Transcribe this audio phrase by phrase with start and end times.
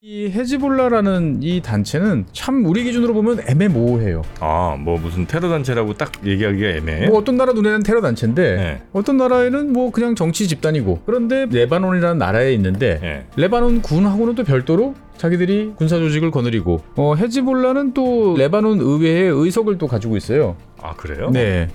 [0.00, 4.22] 이 헤즈볼라라는 이 단체는 참 우리 기준으로 보면 애매모호해요.
[4.38, 7.08] 아, 뭐 무슨 테러 단체라고 딱 얘기하기가 애매해.
[7.08, 8.82] 뭐 어떤 나라 눈에는 테러 단체인데 네.
[8.92, 13.26] 어떤 나라에는 뭐 그냥 정치 집단이고 그런데 레바논이라는 나라에 있는데 예.
[13.34, 19.88] 레바논 군하고는 또 별도로 자기들이 군사 조직을 거느리고 어, 헤즈볼라는 또 레바논 의회에 의석을 또
[19.88, 20.54] 가지고 있어요.
[20.80, 21.30] 아, 그래요?
[21.32, 21.66] 네.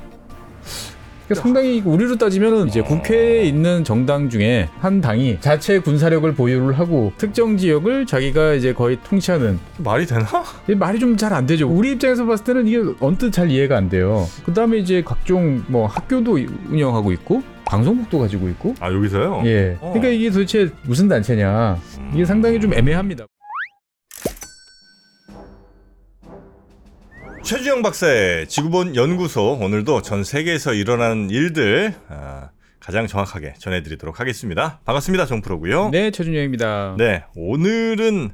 [1.26, 2.84] 그러니까 상당히 우리로 따지면은 이제 어.
[2.84, 8.98] 국회에 있는 정당 중에 한 당이 자체 군사력을 보유를 하고 특정 지역을 자기가 이제 거의
[9.04, 10.26] 통치하는 말이 되나?
[10.68, 11.68] 이 말이 좀 잘 안 되죠.
[11.70, 14.28] 우리 입장에서 봤을 때는 이게 언뜻 잘 이해가 안 돼요.
[14.46, 16.38] 그 다음에 이제 각종 뭐 학교도
[16.70, 18.76] 운영하고 있고 방송국도 가지고 있고.
[18.80, 19.42] 아, 여기서요?
[19.46, 19.78] 예.
[19.80, 19.94] 어.
[19.94, 21.78] 그러니까 이게 도대체 무슨 단체냐.
[22.14, 23.26] 이게 상당히 좀 애매합니다.
[27.44, 34.80] 최주영 박사의 지구본 연구소 오늘도 전 세계에서 일어나는 일들 아, 가장 정확하게 전해드리도록 하겠습니다.
[34.86, 35.90] 반갑습니다, 정프로고요.
[35.90, 36.96] 네, 최준영입니다.
[36.98, 38.32] 네, 오늘은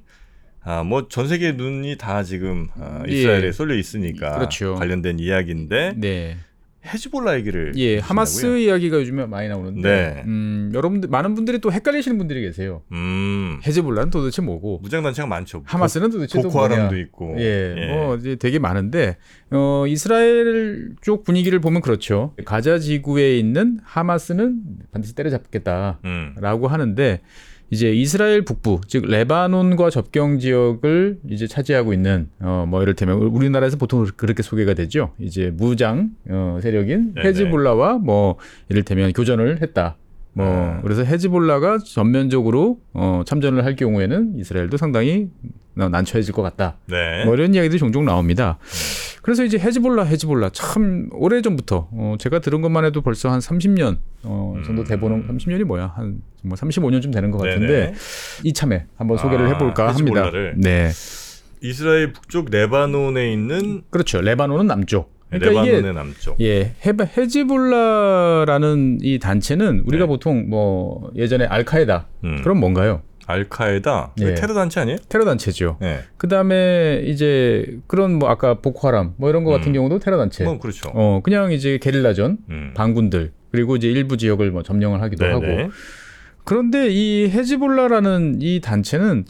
[0.64, 3.12] 아, 뭐 전 세계 눈이 다 지금 아, 예.
[3.14, 4.76] 이스라엘에 쏠려 있으니까 그렇죠.
[4.76, 6.38] 관련된 이야기인데 네.
[6.86, 8.02] 헤즈볼라 얘기를 예, 해주신다고요?
[8.10, 9.82] 하마스 이야기가 요즘에 많이 나오는데,
[10.16, 10.24] 네.
[10.26, 12.82] 음, 여러분들 많은 분들이 또 헷갈리시는 분들이 계세요.
[12.92, 15.64] 음, 헤즈볼라는 도대체 뭐고, 무장 단체가 많죠.
[15.66, 16.98] 하마스는 도대체 또 보코하람도.
[16.98, 17.36] 있고.
[17.40, 19.18] 예, 뭐 이제 되게 많은데
[19.52, 22.34] 어 이스라엘 쪽 분위기를 보면 그렇죠.
[22.46, 27.22] 가자 지구에 있는 하마스는 반드시 때려잡겠다라고 음, 하는데
[27.72, 34.06] 이제 이스라엘 북부 즉 레바논과 접경 지역을 이제 차지하고 있는 어 뭐 이를테면 우리나라에서 보통
[34.16, 35.12] 그렇게 소개가 되죠.
[35.20, 37.28] 이제 무장 어 세력인 네네.
[37.28, 38.36] 헤즈볼라와 뭐
[38.70, 39.96] 이를테면 교전을 했다.
[40.34, 40.82] 뭐 아.
[40.84, 45.30] 그래서 헤즈볼라가 전면적으로 어 참전을 할 경우에는 이스라엘도 상당히
[45.88, 46.76] 난처해질 것 같다.
[46.88, 47.24] 네.
[47.24, 48.58] 뭐 이런 이야기들이 종종 나옵니다.
[49.22, 54.00] 그래서 이제 헤즈볼라, 헤즈볼라 참 오래 전부터 어, 제가 들은 것만 해도 벌써 한 30년
[54.24, 54.88] 어, 정도 음.
[54.88, 57.94] 돼보는 30년이 뭐야 한 뭐 35년쯤 되는 것 같은데 네네.
[58.44, 60.26] 이참에 한번 소개를 아, 해볼까 합니다.
[60.26, 60.54] 헤즈볼라를.
[60.58, 60.90] 네,
[61.62, 64.22] 이스라엘 북쪽 레바논에 있는 그렇죠.
[64.22, 65.18] 레바논은 남쪽.
[65.30, 66.40] 그러니까 레바논의 남쪽.
[66.42, 70.08] 예, 헤즈볼라라는 이 단체는 우리가 네.
[70.08, 72.42] 보통 뭐 예전에 알카에다 음.
[72.42, 73.02] 그럼 뭔가요?
[73.30, 74.34] 알카에다 예.
[74.34, 74.98] 테러 단체 아니에요?
[75.08, 75.78] 테러 단체죠.
[75.80, 76.00] 네.
[76.18, 79.74] 그 다음에 이제 그런 뭐 아까 보코하람 뭐 이런 거 같은 음.
[79.74, 80.44] 경우도 테러 단체.
[80.44, 80.90] 뭐 그렇죠.
[80.94, 82.74] 어, 그냥 이제 게릴라전, 음.
[82.76, 85.34] 반군들 그리고 이제 일부 지역을 뭐 점령을 하기도 네네.
[85.34, 85.72] 하고.
[86.44, 89.26] 그런데 이 헤즈볼라라는 이 단체는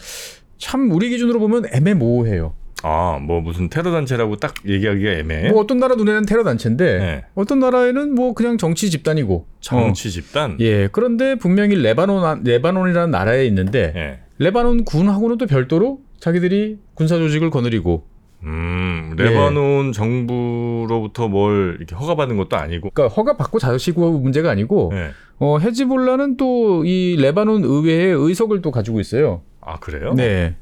[0.58, 2.54] 참 우리 기준으로 보면 애매모호해요.
[2.84, 5.50] 아, 뭐 무슨 테러 단체라고 딱 얘기하기가 애매해.
[5.52, 7.26] 뭐 어떤 나라 눈에는 테러 단체인데 네.
[7.36, 9.46] 어떤 나라에는 뭐 그냥 정치 집단이고.
[9.60, 10.52] 정치 집단.
[10.52, 10.88] 어, 예.
[10.92, 14.20] 그런데 분명히 레바논 레바논이라는 나라에 있는데 예.
[14.38, 18.06] 레바논 군하고는 또 별도로 자기들이 군사 조직을 거느리고
[18.44, 19.24] 음, 예.
[19.24, 22.92] 레바논 정부로부터 뭘 이렇게 허가받은 것도 아니고.
[22.94, 25.10] 그러니까 허가 받고 자시고 문제가 아니고 예.
[25.40, 29.42] 어, 헤즈볼라는 또 이 레바논 의회에 의석을 또 가지고 있어요.
[29.60, 30.14] 아, 그래요?
[30.16, 30.56] 네.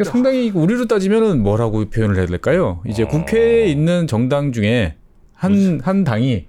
[0.00, 2.82] 그러니까 상당히 우리로 따지면은 뭐라고 표현을 해야 될까요?
[2.86, 3.08] 이제 어.
[3.08, 4.94] 국회에 있는 정당 중에
[5.34, 6.46] 한, 한 당이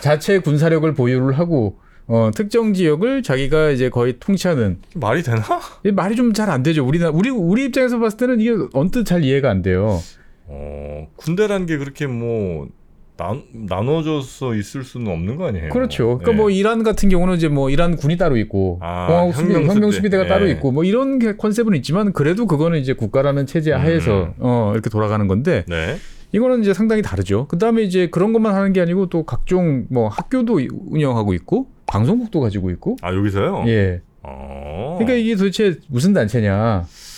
[0.00, 5.42] 자체 군사력을 보유를 하고 어, 특정 지역을 자기가 이제 거의 통치하는 말이 되나?
[5.84, 6.84] 이 말이 좀 잘 안 되죠.
[6.86, 10.00] 우리나 우리 우리 입장에서 봤을 때는 이게 언뜻 잘 이해가 안 돼요.
[10.46, 12.68] 어, 군대라는 게 그렇게 뭐
[13.20, 15.68] 나, 나눠져서 있을 수는 없는 거 아니에요?
[15.68, 16.18] 그렇죠.
[16.18, 16.36] 그러니까 예.
[16.36, 19.74] 뭐 이란 같은 경우는 이제 뭐 이란 군이 따로 있고 아, 공화국 수비, 혁명 수비.
[19.74, 20.52] 혁명 수비대가 따로 예.
[20.52, 24.32] 있고 뭐 이런 게 컨셉은 있지만 그래도 그거는 이제 국가라는 체제 하에서 음.
[24.38, 25.96] 어 이렇게 돌아가는 건데 네.
[26.32, 27.46] 이거는 이제 상당히 다르죠.
[27.48, 32.40] 그 다음에 이제 그런 것만 하는 게 아니고 또 각종 뭐 학교도 운영하고 있고 방송국도
[32.40, 33.64] 가지고 있고 아, 여기서요?
[33.66, 34.00] 예.
[34.22, 34.96] 어.
[34.98, 37.09] 그러니까 이게 도대체 무슨 단체냐 음.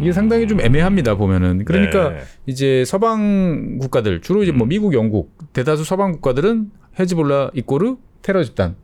[0.00, 2.18] 이게 상당히 좀 애매합니다 보면은 그러니까 네.
[2.46, 4.68] 이제 서방 국가들 주로 이제 뭐 음.
[4.68, 8.76] 미국, 영국 대다수 서방 국가들은 헤즈볼라 이꼬르 테러 집단,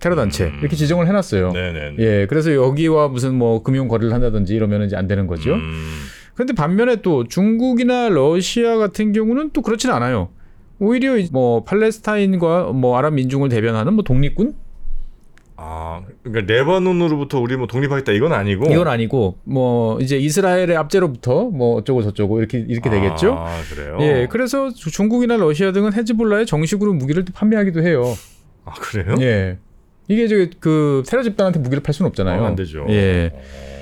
[0.00, 0.58] 테러 단체 음.
[0.60, 1.52] 이렇게 지정을 해놨어요.
[1.52, 1.96] 네네.
[1.98, 5.54] 예, 그래서 여기와 무슨 뭐 금융 거래를 한다든지 이러면 이제 안 되는 거죠.
[5.54, 5.88] 음.
[6.34, 10.30] 그런데 반면에 또 중국이나 러시아 같은 경우는 또 그렇진 않아요.
[10.80, 14.54] 오히려 이- 뭐 팔레스타인과 뭐 아랍 민중을 대변하는 뭐 독립군
[15.56, 18.72] 아, 그러니까 레바논으로부터 우리 뭐 독립하겠다 이건 아니고.
[18.72, 23.34] 이건 아니고 뭐 이제 이스라엘의 압제로부터 뭐 어쩌고 저쩌고 이렇게 이렇게 되겠죠.
[23.38, 23.98] 아, 그래요?
[24.00, 28.02] 예, 그래서 주- 중국이나 러시아 등은 헤즈볼라에 정식으로 무기를 또 판매하기도 해요.
[28.64, 29.14] 아, 그래요?
[29.20, 29.58] 예.
[30.08, 32.42] 이게 저기 그 테러 집단한테 무기를 팔 수는 없잖아요.
[32.42, 32.84] 어, 안 되죠.
[32.88, 33.30] 예.
[33.32, 33.73] 어.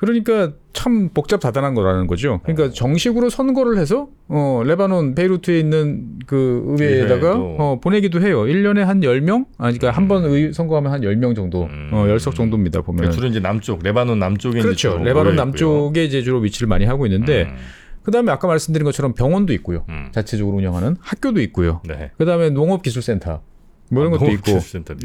[0.00, 2.40] 그러니까 참 복잡다단한 거라는 거죠.
[2.44, 2.70] 그러니까 어.
[2.70, 7.34] 정식으로 선거를 해서 어 레바논 베이루트에 있는 그 의회에다가.
[7.36, 8.42] 어 보내기도 해요.
[8.44, 9.46] 1년에 한 10명?
[9.58, 11.64] 아 그러니까 한번의 선거하면 한 10명 정도.
[11.64, 11.90] 음.
[11.92, 12.82] 어 10석 정도입니다.
[12.82, 12.98] 보면.
[12.98, 14.98] 그러니까 주로 이제 남쪽, 레바논 남쪽에 그렇죠.
[14.98, 15.34] 레바논.
[15.34, 17.56] 남쪽에 이제 주로 위치를 많이 하고 있는데 음.
[18.04, 19.84] 그다음에 아까 말씀드린 것처럼 병원도 있고요.
[19.88, 20.08] 음.
[20.12, 21.82] 자체적으로 운영하는 학교도 있고요.
[21.86, 22.12] 네.
[22.18, 23.42] 그다음에 농업기술센터
[23.90, 24.52] 뭐 이런 아, 것도 있고.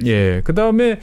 [0.07, 0.41] 예.
[0.43, 0.99] 그 다음에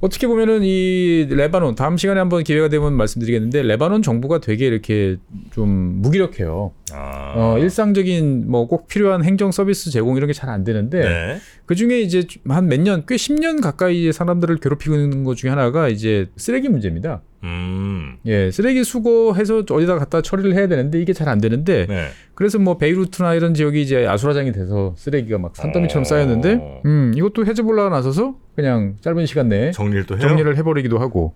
[0.00, 5.16] 어떻게 보면은 이 레바논 다음 시간에 한번 기회가 되면 말씀드리겠는데 레바논 정부가 되게 이렇게
[5.52, 5.68] 좀
[6.02, 6.72] 무기력해요.
[6.94, 7.32] 아.
[7.36, 11.38] 어, 일상적인 뭐 꼭 필요한 행정 서비스 제공 이런 게 잘 안 되는데 네.
[11.66, 15.88] 그 중에 이제 한 몇 년, 꽤 10년 가까이 사람들을 괴롭히고 있는 것 중에 하나가
[15.88, 17.22] 이제 쓰레기 문제입니다.
[17.44, 18.16] 음.
[18.26, 22.08] 예, 쓰레기 수거해서 어디다 갖다 처리를 해야 되는데 이게 잘 안 되는데 네.
[22.34, 26.04] 그래서 뭐 베이루트나 이런 지역이 이제 아수라장이 돼서 쓰레기가 막 산더미처럼 어.
[26.04, 30.26] 쌓였는데 음, 이것도 헤즈볼라가 나서서 그냥 짧은 시간 내에 정리를 또 해요.
[30.26, 31.34] 정리를 해버리기도 하고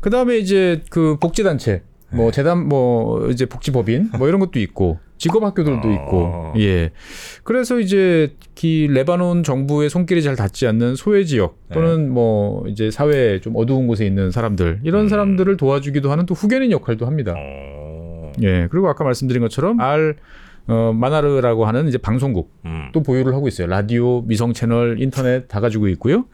[0.00, 1.82] 그 다음에 이제 그 복지단체 네.
[2.12, 5.92] 뭐 재단 뭐 이제 복지법인 뭐 이런 것도 있고 직업 학교들도 어.
[5.92, 6.90] 있고 예
[7.42, 13.40] 그래서 이제 이 레바논 정부의 손길이 잘 닿지 않는 소외 지역 또는 뭐 이제 사회
[13.40, 15.06] 좀 어두운 곳에 있는 사람들 이런 네.
[15.06, 15.08] 음.
[15.08, 17.34] 사람들을 도와주기도 하는 또 후견인 역할도 합니다.
[17.36, 18.32] 어.
[18.42, 20.16] 예 그리고 아까 말씀드린 것처럼 알
[20.68, 22.90] 어, 마나르라고 하는 이제 방송국 음.
[22.92, 23.68] 또 보유를 하고 있어요.
[23.68, 26.24] 라디오, 위성 채널, 인터넷 다 가지고 있고요.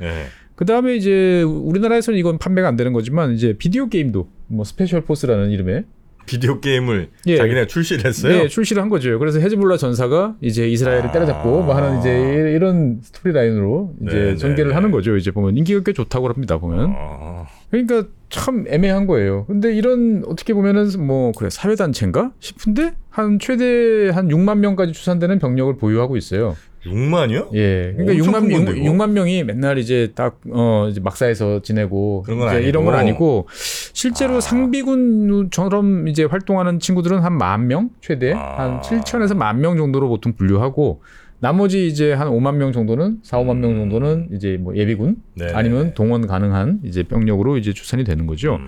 [0.53, 0.57] 네.
[0.57, 5.51] 그 다음에 이제 우리나라에서는 이건 판매가 안 되는 거지만 이제 비디오 게임도 뭐 스페셜 포스라는
[5.51, 5.85] 이름의
[6.27, 7.37] 비디오 게임을 예.
[7.37, 8.43] 자기네 출시를 했어요.
[8.43, 9.19] 네, 출시를 한 거죠.
[9.19, 11.13] 그래서 헤즈볼라 전사가 이제 이스라엘을 아.
[11.13, 14.93] 때려잡고 뭐 하는 이제 이런 스토리 라인으로 이제 네, 전개를 네, 하는 네.
[14.93, 15.17] 거죠.
[15.17, 16.59] 이제 보면 인기가 꽤 좋다고 합니다.
[16.59, 17.47] 보면 어.
[17.71, 19.47] 그러니까 참 애매한 거예요.
[19.47, 25.39] 근데 이런 어떻게 보면은 뭐 그래 사회 단체인가 싶은데 한 최대 한 6만 명까지 추산되는
[25.39, 26.57] 병력을 보유하고 있어요.
[26.85, 27.55] 6만이요?
[27.55, 27.95] 예.
[27.97, 28.93] 그러니까 엄청 6만, 큰 건데, 6, 이거?
[28.93, 32.23] 6만 명이 맨날 이제 딱, 어, 이제 막사에서 지내고.
[32.23, 32.69] 그런 건 이제 아니고.
[32.69, 33.47] 이런 건 아니고,
[33.93, 34.41] 실제로 아.
[34.41, 37.91] 상비군처럼 이제 활동하는 친구들은 한 만 명?
[38.01, 38.33] 최대?
[38.33, 38.57] 아.
[38.59, 41.03] 한 7천에서 만 명 정도로 보통 분류하고,
[41.39, 45.09] 나머지 이제 한 5만 명 정도는, 4, 5만 명 정도는 이제 뭐 예비군?
[45.09, 45.17] 음.
[45.35, 45.53] 네.
[45.55, 48.57] 아니면 동원 가능한 이제 병력으로 이제 추산이 되는 거죠.
[48.57, 48.67] 음.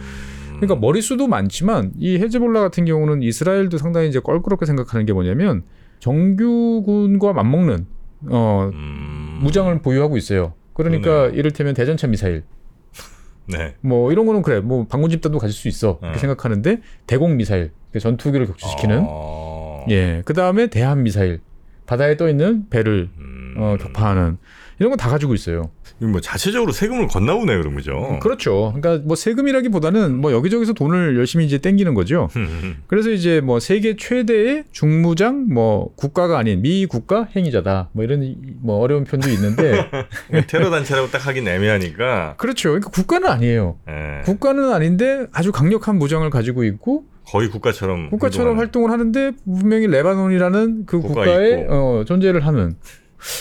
[0.60, 5.62] 그러니까 머릿수도 많지만 이 헤즈볼라 같은 경우는 이스라엘도 상당히 이제 껄끄럽게 생각하는 게 뭐냐면
[5.98, 7.86] 정규군과 맞먹는
[8.30, 9.40] 어 음.
[9.42, 10.54] 무장을 보유하고 있어요.
[10.72, 11.38] 그러니까 그러네요.
[11.38, 12.44] 이를테면 대전차 미사일
[13.46, 13.74] 네.
[13.80, 16.18] 뭐 이런 거는 그래 뭐 방군 집단도 가질 수 있어 이렇게 어.
[16.18, 19.86] 생각하는데 대공 미사일 전투기를 격추시키는 어.
[19.88, 21.40] 예그 다음에 대함 미사일
[21.86, 23.54] 바다에 떠 있는 배를 음.
[23.58, 24.38] 어, 격파하는
[24.78, 25.70] 이런 거다 가지고 있어요.
[25.98, 28.18] 뭐 자체적으로 세금을 보네 그런 거죠.
[28.20, 28.72] 그렇죠.
[28.74, 32.28] 그러니까 뭐 세금이라기보다는 뭐 여기저기서 돈을 열심히 이제 땡기는 거죠.
[32.88, 38.36] 그래서 이제 뭐 세계 최대의 중무장 뭐 국가가 아닌 미 국가 행위자다 뭐 이런 이-
[38.60, 39.88] 뭐 어려운 편도 있는데
[40.48, 42.34] 테러 단체라고 딱 하긴 애매하니까.
[42.36, 42.70] 그렇죠.
[42.70, 43.78] 그러니까 국가는 아니에요.
[43.88, 44.22] 예.
[44.24, 48.58] 국가는 아닌데 아주 강력한 무장을 가지고 있고 거의 국가처럼 국가처럼 행동하는.
[48.58, 51.72] 활동을 하는데 분명히 레바논이라는 그 국가가 국가에 있고.
[52.00, 52.74] 어, 존재를 하는.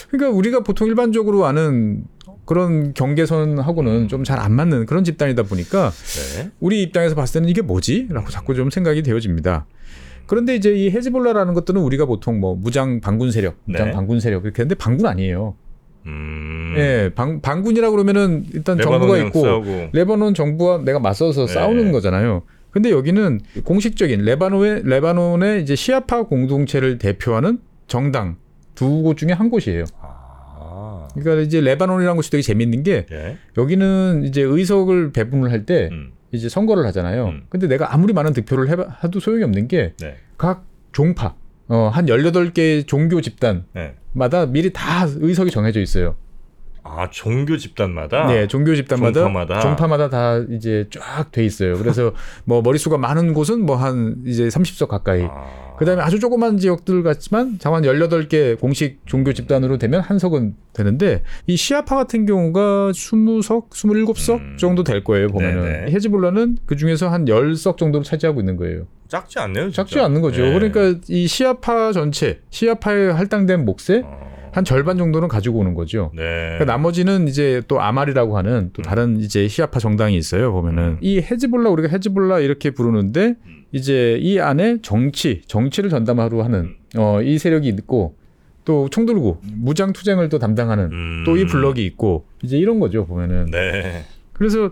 [0.09, 2.05] 그러니까 우리가 보통 일반적으로 아는
[2.45, 5.91] 그런 경계선하고는 좀 잘 안 맞는 그런 집단이다 보니까
[6.37, 6.49] 네.
[6.59, 8.07] 우리 입장에서 봤을 때는 이게 뭐지?
[8.11, 9.65] 라고 자꾸 좀 생각이 되어집니다.
[10.25, 13.91] 그런데 이제 이 헤즈볼라라는 것들은 우리가 보통 뭐 무장 반군 세력, 무장 네.
[13.93, 15.55] 반군 세력 이렇게 하는데 반군 아니에요.
[16.05, 16.73] 음.
[16.77, 19.89] 예, 방, 반군이라 그러면은 일단 정부가 있고 싸우고.
[19.93, 21.53] 레바논 정부와 내가 맞서서 네.
[21.53, 22.43] 싸우는 거잖아요.
[22.71, 28.37] 근데 여기는 공식적인 레바논의 레바논의 이제 시아파 공동체를 대표하는 정당
[28.75, 29.85] 두 곳 중에 한 곳이에요.
[30.01, 31.07] 아.
[31.13, 33.37] 그러니까 이제 레바논이라는 곳이 되게 재밌는 게 예.
[33.57, 36.11] 여기는 이제 의석을 배분을 할때 음.
[36.31, 37.25] 이제 선거를 하잖아요.
[37.27, 37.43] 음.
[37.49, 40.15] 근데 내가 아무리 많은 득표를 해봐, 해도 소용이 없는 게 네.
[40.37, 41.35] 각 종파,
[41.67, 44.51] 어, 한 18개 종교 집단마다 네.
[44.51, 46.15] 미리 다 의석이 정해져 있어요.
[46.83, 48.27] 아 종교 집단마다.
[48.27, 49.59] 네, 종교 집단마다 종파마다.
[49.61, 51.75] 종파마다 다 이제 쫙 돼 있어요.
[51.77, 52.13] 그래서
[52.45, 55.23] 뭐 머릿수가 많은 곳은 뭐 한 이제 30석 가까이.
[55.23, 55.75] 아.
[55.77, 61.57] 그다음에 아주 조그만 지역들 같지만 장한 18개 공식 종교 집단으로 되면 한 석은 되는데 이
[61.57, 64.57] 시아파 같은 경우가 20석, 27석 음.
[64.59, 65.63] 정도 될 거예요, 보면은.
[65.63, 65.91] 네네.
[65.91, 68.85] 헤즈볼라는 그 중에서 한 10석 정도를 차지하고 있는 거예요.
[69.07, 69.65] 작지 않네요.
[69.65, 69.83] 진짜.
[69.83, 70.45] 작지 않는 거죠.
[70.45, 70.53] 예.
[70.53, 74.32] 그러니까 이 시아파 전체, 시아파에 할당된 몫의 어.
[74.53, 76.11] 한 절반 정도는 가지고 오는 거죠.
[76.15, 76.21] 네.
[76.23, 80.51] 그러니까 나머지는 이제 또 아말이라고 하는 또 다른 이제 시아파 정당이 있어요.
[80.53, 80.97] 보면은 음.
[81.01, 83.65] 이 헤즈볼라 우리가 헤즈볼라 이렇게 부르는데 음.
[83.71, 88.15] 이제 이 안에 정치, 정치를 전담하러 하는 어 이 세력이 있고
[88.65, 91.23] 또 총 들고 무장 투쟁을 또 담당하는 음.
[91.25, 94.03] 또이 블럭이 있고 이제 이런 거죠 보면은 네.
[94.33, 94.69] 그래서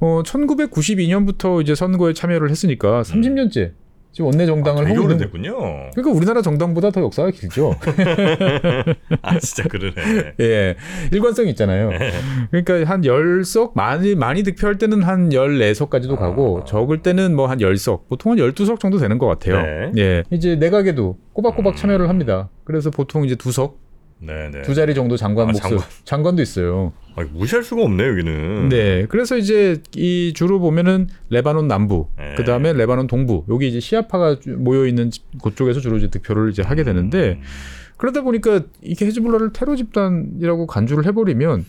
[0.00, 3.72] 어 1992년부터 이제 선거에 참여를 했으니까 30년째
[4.14, 4.86] 지금 원내 정당을 음.
[4.86, 5.58] 아, 되게 오래됐군요.
[5.92, 7.74] 그러니까 우리나라 정당보다 더 역사가 길죠.
[9.22, 10.34] 아 진짜 그러네.
[10.38, 10.76] 예.
[11.10, 11.90] 일관성이 있잖아요.
[12.52, 16.64] 그러니까 한 10석, 많이, 많이 득표할 때는 한 14석까지도 가고, 아.
[16.64, 19.90] 적을 때는 뭐한 10석, 보통 한 12석 정도 되는 것 같아요.
[19.90, 19.92] 네.
[20.00, 20.22] 예.
[20.30, 21.76] 이제 내각에도 꼬박꼬박 음.
[21.76, 22.50] 참여를 합니다.
[22.62, 23.80] 그래서 보통 이제 두 석,
[24.18, 24.62] 네네.
[24.62, 26.36] 두 자리 정도 장관 아, 몫을, 장관.
[26.36, 26.92] 도 있어요.
[27.16, 28.68] 아, 무시할 수가 없네 여기는.
[28.70, 29.06] 네.
[29.06, 32.34] 그래서 이제 이 주로 보면은 레바논 남부, 네.
[32.36, 36.62] 그 다음에 레바논 동부, 여기 이제 시아파가 모여 있는 곳 쪽에서 주로 이제 득표를 이제
[36.62, 37.42] 하게 되는데, 음.
[37.96, 41.64] 그러다 보니까 이게 헤즈볼라를 테러 집단이라고 간주를 해버리면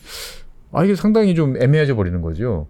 [0.71, 2.67] 아 이게 상당히 좀 애매해져 버리는 거죠.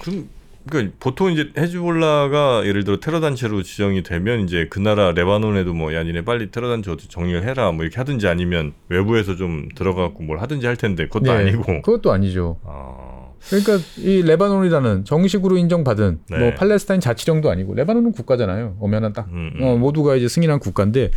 [0.00, 0.28] 그럼
[0.68, 6.02] 그러니까 보통 이제 헤즈볼라가 예를 들어 테러 단체로 지정이 되면 이제 그 나라 레바논에도 뭐야
[6.04, 10.40] 니네 빨리 테러 단체 어떻게 정리를 해라 뭐 이렇게 하든지 아니면 외부에서 좀 들어가고 뭘
[10.40, 11.82] 하든지 할 텐데 그것도 네, 아니고.
[11.82, 12.58] 그것도 아니죠.
[12.64, 16.38] 아, 그러니까 이 레바논이라는 정식으로 인정받은 네.
[16.38, 18.76] 뭐 팔레스타인 자치령도 아니고 레바논은 국가잖아요.
[18.80, 19.62] 엄연한 딱 음, 음.
[19.62, 21.10] 어, 모두가 이제 승인한 국가인데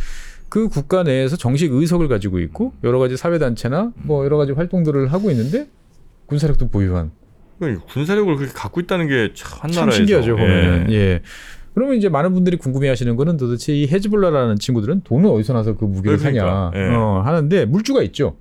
[0.48, 5.12] 그 국가 내에서 정식 의석을 가지고 있고 여러 가지 사회 단체나 뭐 여러 가지 활동들을
[5.12, 5.68] 하고 있는데
[6.26, 7.10] 군사력도 보유한
[7.58, 10.36] 군사력을 그렇게 갖고 있다는 게참한참 나라에서 신기하죠 예.
[10.36, 11.20] 보면은 예.
[11.74, 16.16] 그러면 이제 많은 분들이 궁금해하시는 거는 도대체 이 헤즈볼라라는 친구들은 돈을 어디서 나서 그 무기를
[16.16, 16.94] 그러니까, 사냐 예.
[16.94, 18.36] 어, 하는데 물주가 있죠.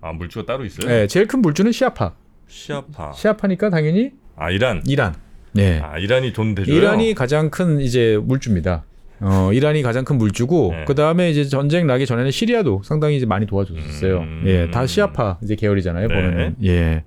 [0.00, 0.92] 아 물주가 따로 있어요?
[0.92, 2.14] 예, 제일 큰 물주는 시아파.
[2.48, 3.12] 시아파.
[3.12, 4.82] 시아파니까 당연히 아 이란.
[4.86, 5.14] 이란.
[5.52, 5.80] 네.
[5.80, 6.74] 아 이란이 돈 대줘요.
[6.74, 8.84] 이란이 가장 큰 이제 물주입니다.
[9.20, 10.84] 어, 이란이 가장 큰 물주고 네.
[10.86, 14.18] 그 다음에 이제 전쟁 나기 전에는 시리아도 상당히 이제 많이 도와줬었어요.
[14.18, 14.42] 음.
[14.46, 16.08] 예, 다 시아파 이제 계열이잖아요.
[16.08, 16.14] 네.
[16.14, 17.04] 보면은 예.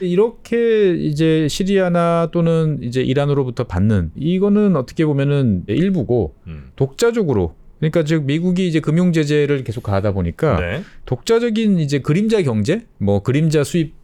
[0.00, 6.70] 이렇게 이제 시리아나 또는 이제 이란으로부터 받는 이거는 어떻게 보면은 일부고 음.
[6.76, 10.82] 독자적으로 그러니까 즉 미국이 이제 금융 제재를 계속 가하다 보니까 네.
[11.06, 13.94] 독자적인 이제 그림자 경제, 뭐 그림자 수입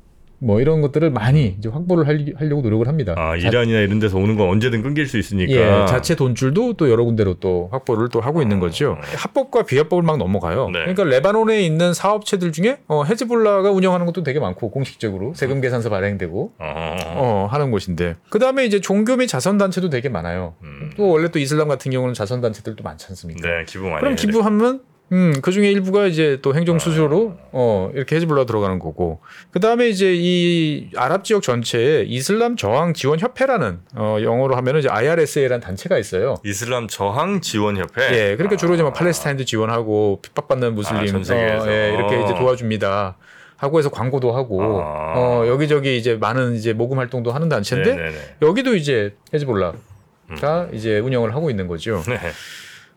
[0.44, 3.14] 뭐 이런 것들을 많이 이제 확보를 할- 하려고 노력을 합니다.
[3.16, 5.52] 아 자- 이란이나 이런 데서 오는 건 언제든 끊길 수 있으니까.
[5.52, 8.98] 예, 자체 돈줄도 또 여러 군데로 또 확보를 또 하고 있는 거죠.
[9.16, 10.66] 합법과 비합법을 막 넘어가요.
[10.68, 10.80] 네.
[10.80, 16.52] 그러니까 레바논에 있는 사업체들 중에 어, 헤즈볼라가 운영하는 것도 되게 많고 공식적으로 세금 계산서 발행되고
[16.58, 16.96] 어.
[17.14, 20.54] 어, 하는 곳인데 그 다음에 이제 종교 및 자선 단체도 되게 많아요.
[20.62, 20.90] 음.
[20.96, 23.48] 또 원래 또 이슬람 같은 경우는 자선 단체들도 많지 않습니까?
[23.48, 24.00] 네 기부 많이.
[24.00, 24.14] 그럼.
[24.16, 24.80] 기부하면
[25.12, 29.20] 음, 그 중에 일부가 이제 또 행정 수수료로 어, 이렇게 헤즈볼라 들어가는 거고.
[29.50, 35.60] 그다음에 이제 이 아랍 지역 전체에 이슬람 저항 지원 협회라는 어, 영어로 하면은 이제 IRSA라는
[35.60, 36.36] 단체가 있어요.
[36.44, 38.02] 이슬람 저항 지원 협회.
[38.12, 41.64] 예, 그러니까 주로 이제 뭐 팔레스타인도 지원하고 핍박받는 무슬림 아, 전 세계에서.
[41.64, 43.16] 어, 예, 이렇게 이제 도와줍니다.
[43.56, 45.12] 하고 해서 광고도 하고 아.
[45.16, 48.18] 어, 여기저기 이제 많은 이제 모금 활동도 하는 단체인데 네네네.
[48.42, 52.02] 여기도 이제 헤즈볼라가 이제 운영을 하고 있는 거죠.
[52.08, 52.18] 네.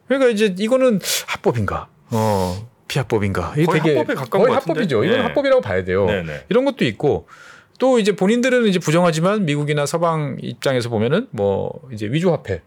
[0.07, 1.87] 그러니까 이제 이거는 합법인가?
[2.11, 3.53] 어, 비합법인가?
[3.57, 4.53] 이게 거의 되게 합법에 가까운 거의?
[4.55, 5.03] 합법이죠.
[5.03, 5.23] 이건 네.
[5.23, 6.05] 합법이라고 봐야 돼요.
[6.05, 6.45] 네네.
[6.49, 7.27] 이런 것도 있고
[7.79, 12.61] 또 이제 본인들은 이제 부정하지만 미국이나 서방 입장에서 보면은 뭐 이제 위조 화폐,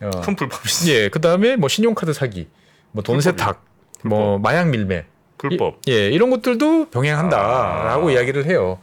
[0.00, 0.92] 어, 큰 불법이지.
[0.94, 2.48] 예, 그 다음에 뭐 신용카드 사기,
[2.92, 3.64] 뭐 돈 세탁,
[4.04, 5.06] 뭐 마약 밀매,
[5.38, 5.78] 불법.
[5.86, 8.12] 이- 예, 이런 것들도 병행한다라고 아.
[8.12, 8.78] 이야기를 해요.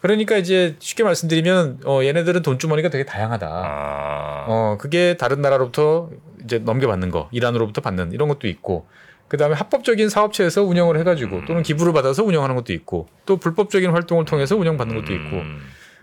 [0.00, 3.46] 그러니까 이제 쉽게 말씀드리면 어, 얘네들은 돈 주머니가 되게 다양하다.
[3.48, 4.44] 아.
[4.48, 6.10] 어, 그게 다른 나라로부터
[6.44, 8.86] 이제 넘겨받는 거, 이란으로부터 받는 이런 것도 있고,
[9.34, 14.26] 그 다음에 합법적인 사업체에서 운영을 해가지고 또는 기부를 받아서 운영하는 것도 있고, 또 불법적인 활동을
[14.26, 15.58] 통해서 운영받는 것도 있고, 음.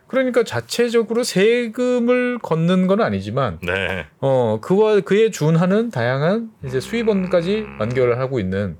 [0.07, 4.05] 그러니까 자체적으로 세금을 걷는 건 아니지만, 네.
[4.19, 8.75] 어, 그와 그에 준하는 다양한 이제 수입원까지 연결을 하고 있는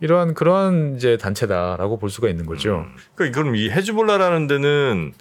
[0.00, 2.84] 이러한 그러한 이제 단체다라고 볼 수가 있는 거죠.
[3.14, 5.14] 그러니까 그럼 이 헤즈볼라라는 데는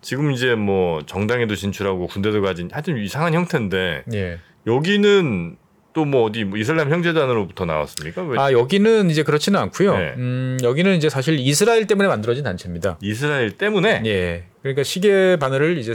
[0.00, 4.38] 지금 이제 뭐 정당에도 진출하고 군대도 가진 하여튼 이상한 형태인데 예.
[4.68, 5.56] 여기는
[5.94, 8.22] 또 뭐 어디 뭐 이슬람 형제단으로부터 나왔습니까?
[8.22, 9.96] 왜 아 여기는 이제 그렇지는 않고요.
[9.98, 10.14] 네.
[10.16, 12.98] 음, 여기는 이제 사실 이스라엘 때문에 만들어진 단체입니다.
[13.02, 14.44] 이스라엘 때문에 예.
[14.62, 15.92] 그러니까 시계 바늘을 이제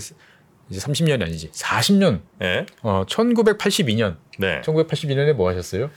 [0.69, 2.21] 이제 30년이 아니지 40년.
[2.41, 2.65] 예?
[2.83, 4.17] 어 1982년.
[4.37, 4.61] 네.
[4.61, 5.89] 1982년에 뭐 하셨어요?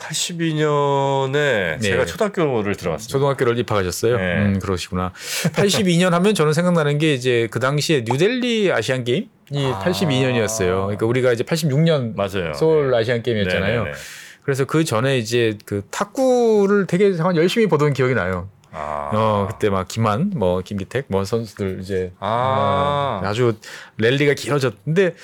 [0.00, 1.78] 82년에 네.
[1.80, 3.12] 제가 초등학교를 들어갔습니다.
[3.12, 4.16] 초등학교를 입학하셨어요.
[4.16, 4.22] 네.
[4.38, 5.12] 음 그러시구나.
[5.52, 9.80] 82년 하면 저는 생각나는 게 이제 그 당시에 뉴델리 아시안 게임이 아.
[9.84, 10.82] 82년이었어요.
[10.86, 12.54] 그러니까 우리가 이제 86년 맞아요.
[12.54, 13.84] 서울 아시안 게임이었잖아요.
[13.84, 13.96] 네네네.
[14.42, 18.48] 그래서 그 전에 이제 그 탁구를 되게 열심히 보던 기억이 나요.
[18.72, 19.10] 아.
[19.12, 23.20] 어 그때 막 김한 뭐 김기택 뭐 선수들 이제 아.
[23.22, 23.54] 어, 아주
[23.98, 25.16] 랠리가 길어졌는데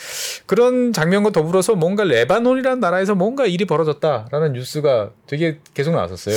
[0.47, 6.37] 그런 장면과 더불어서 뭔가 레바논이라는 나라에서 뭔가 일이 벌어졌다라는 뉴스가 되게 계속 나왔었어요.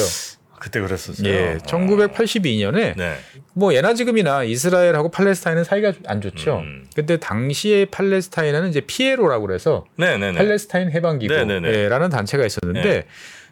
[0.60, 1.28] 그때 그랬었어요.
[1.28, 3.16] 예, 1982년에 네.
[3.54, 6.60] 뭐 예나 지금이나 이스라엘하고 팔레스타인은 사이가 안 좋죠.
[6.60, 6.86] 음.
[6.94, 10.38] 근데 당시에 팔레스타인은 이제 PLO라고 그래서 네네네.
[10.38, 10.98] 팔레스타인 네네네.
[10.98, 13.06] 해방기구라는 단체가 있었는데 네.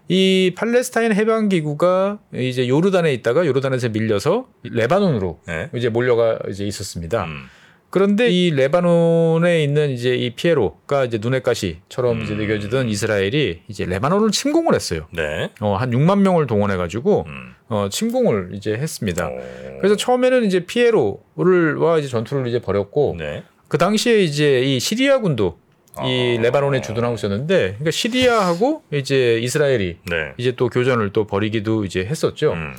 [0.10, 5.70] 이 팔레스타인 해방 기구가 이제 요르단에 있다가 요르단에서 밀려서 레바논으로 네.
[5.76, 7.26] 이제 몰려가 이제 있었습니다.
[7.26, 7.44] 음.
[7.90, 12.40] 그런데 이 레바논에 있는 이제 이 피에로가 이제 눈의 가시처럼 이제 음.
[12.40, 15.08] 느껴지던 이스라엘이 이제 레바논을 침공을 했어요.
[15.14, 15.50] 네.
[15.62, 17.54] 어, 한 6만 명을 동원해 가지고 음.
[17.70, 19.28] 어, 침공을 이제 했습니다.
[19.28, 19.40] 오.
[19.80, 23.44] 그래서 처음에는 이제 피에로를와 이제 전투를 이제 벌였고 네.
[23.68, 25.58] 그 당시에 이제 이 시리아 군도
[26.06, 26.42] 이 아.
[26.42, 30.34] 레바논에 주둔하고 있었는데 그러니까 시리아하고 이제 이스라엘이 네.
[30.38, 32.54] 이제 또 교전을 또 벌이기도 이제 했었죠.
[32.54, 32.76] 음.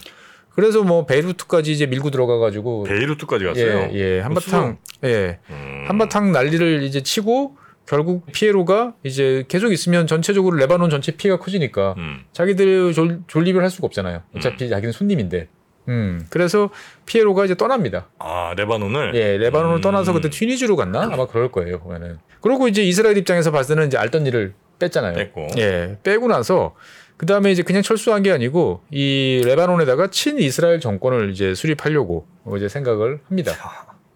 [0.50, 3.90] 그래서 뭐 베이루트까지 이제 밀고 들어가 가지고 베이루트까지 갔어요.
[3.92, 4.20] 예, 예.
[4.20, 5.38] 한바탕 예.
[5.50, 5.84] 음.
[5.87, 7.56] 한바탕 난리를 이제 치고
[7.87, 12.25] 결국 피에로가 이제 계속 있으면 전체적으로 레바논 전체 피해가 커지니까 음.
[12.32, 14.22] 자기들 졸, 졸립을 할 수가 없잖아요.
[14.37, 15.48] 어차피 자기는 손님인데.
[15.88, 16.26] 음.
[16.30, 16.71] 그래서
[17.07, 18.09] 피에로가 이제 떠납니다.
[18.18, 19.14] 아 레바논을.
[19.14, 19.80] 예, 레바논을 음.
[19.80, 21.02] 떠나서 그때 튀니지로 갔나?
[21.04, 22.18] 아마 그럴 거예요, 보면은.
[22.40, 25.14] 그리고 이제 이스라엘 입장에서 봤을 때는 이제 알던 일을 뺐잖아요.
[25.14, 25.49] 뺐고.
[25.59, 26.75] 예, 빼고 나서
[27.16, 32.26] 그 다음에 이제 그냥 철수한 게 아니고 이 레바논에다가 친 이스라엘 정권을 이제 수립하려고
[32.57, 33.52] 이제 생각을 합니다.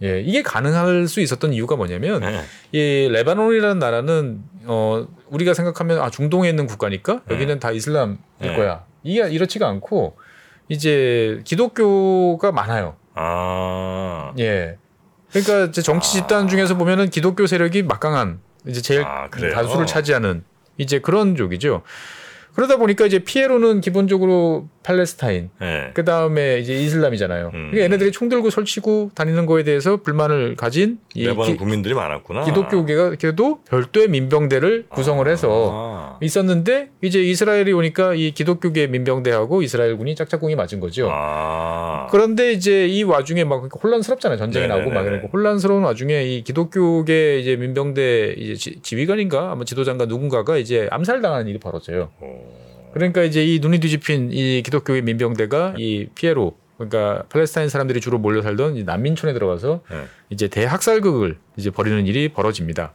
[0.02, 2.40] 예, 이게 가능할 수 있었던 이유가 뭐냐면 네.
[2.72, 8.56] 이 레바논이라는 나라는 어 우리가 생각하면 아 중동에 있는 국가니까 여기는 다 이슬람일 네.
[8.56, 8.84] 거야.
[9.04, 10.16] 이게 이렇지가 않고
[10.68, 12.96] 이제 기독교가 많아요.
[13.14, 14.32] 아.
[14.38, 14.78] 예.
[15.30, 19.28] 그러니까 이제 정치 집단 중에서 보면은 기독교 세력이 막강한 이제 제일 아?
[19.30, 20.44] 다수를 차지하는
[20.76, 21.82] 이제 그런 쪽이죠.
[22.54, 25.90] 그러다 보니까 이제 피에로는 기본적으로 팔레스타인, 네.
[25.94, 27.46] 그 다음에 이제 이슬람이잖아요.
[27.46, 27.70] 음.
[27.70, 32.44] 그러니까 얘네들이 총 들고 설치고 다니는 거에 대해서 불만을 가진 이 레바논 국민들이 많았구나.
[32.44, 36.18] 기독교계가 그래도 별도의 민병대를 구성을 해서 아.
[36.20, 41.08] 있었는데 이제 이스라엘이 오니까 이 기독교계 민병대하고 이스라엘군이 짝짝꿍이 맞은 거죠.
[41.10, 42.06] 아.
[42.10, 44.38] 그런데 이제 이 와중에 막 혼란스럽잖아요.
[44.38, 44.90] 전쟁이 네네네네.
[44.90, 50.56] 나오고 막 이러고 혼란스러운 와중에 이 기독교계 이제 민병대 이제 지, 지휘관인가 아마 지도자인가 누군가가
[50.56, 52.10] 이제 암살당하는 일이 벌어져요.
[52.20, 52.61] 오.
[52.92, 58.42] 그러니까 이제 이 눈이 뒤집힌 이 기독교의 민병대가 이 피에로 그러니까 팔레스타인 사람들이 주로 몰려
[58.42, 60.04] 살던 이 난민촌에 들어가서 네.
[60.30, 62.92] 이제 대학살극을 이제 벌이는 일이 벌어집니다.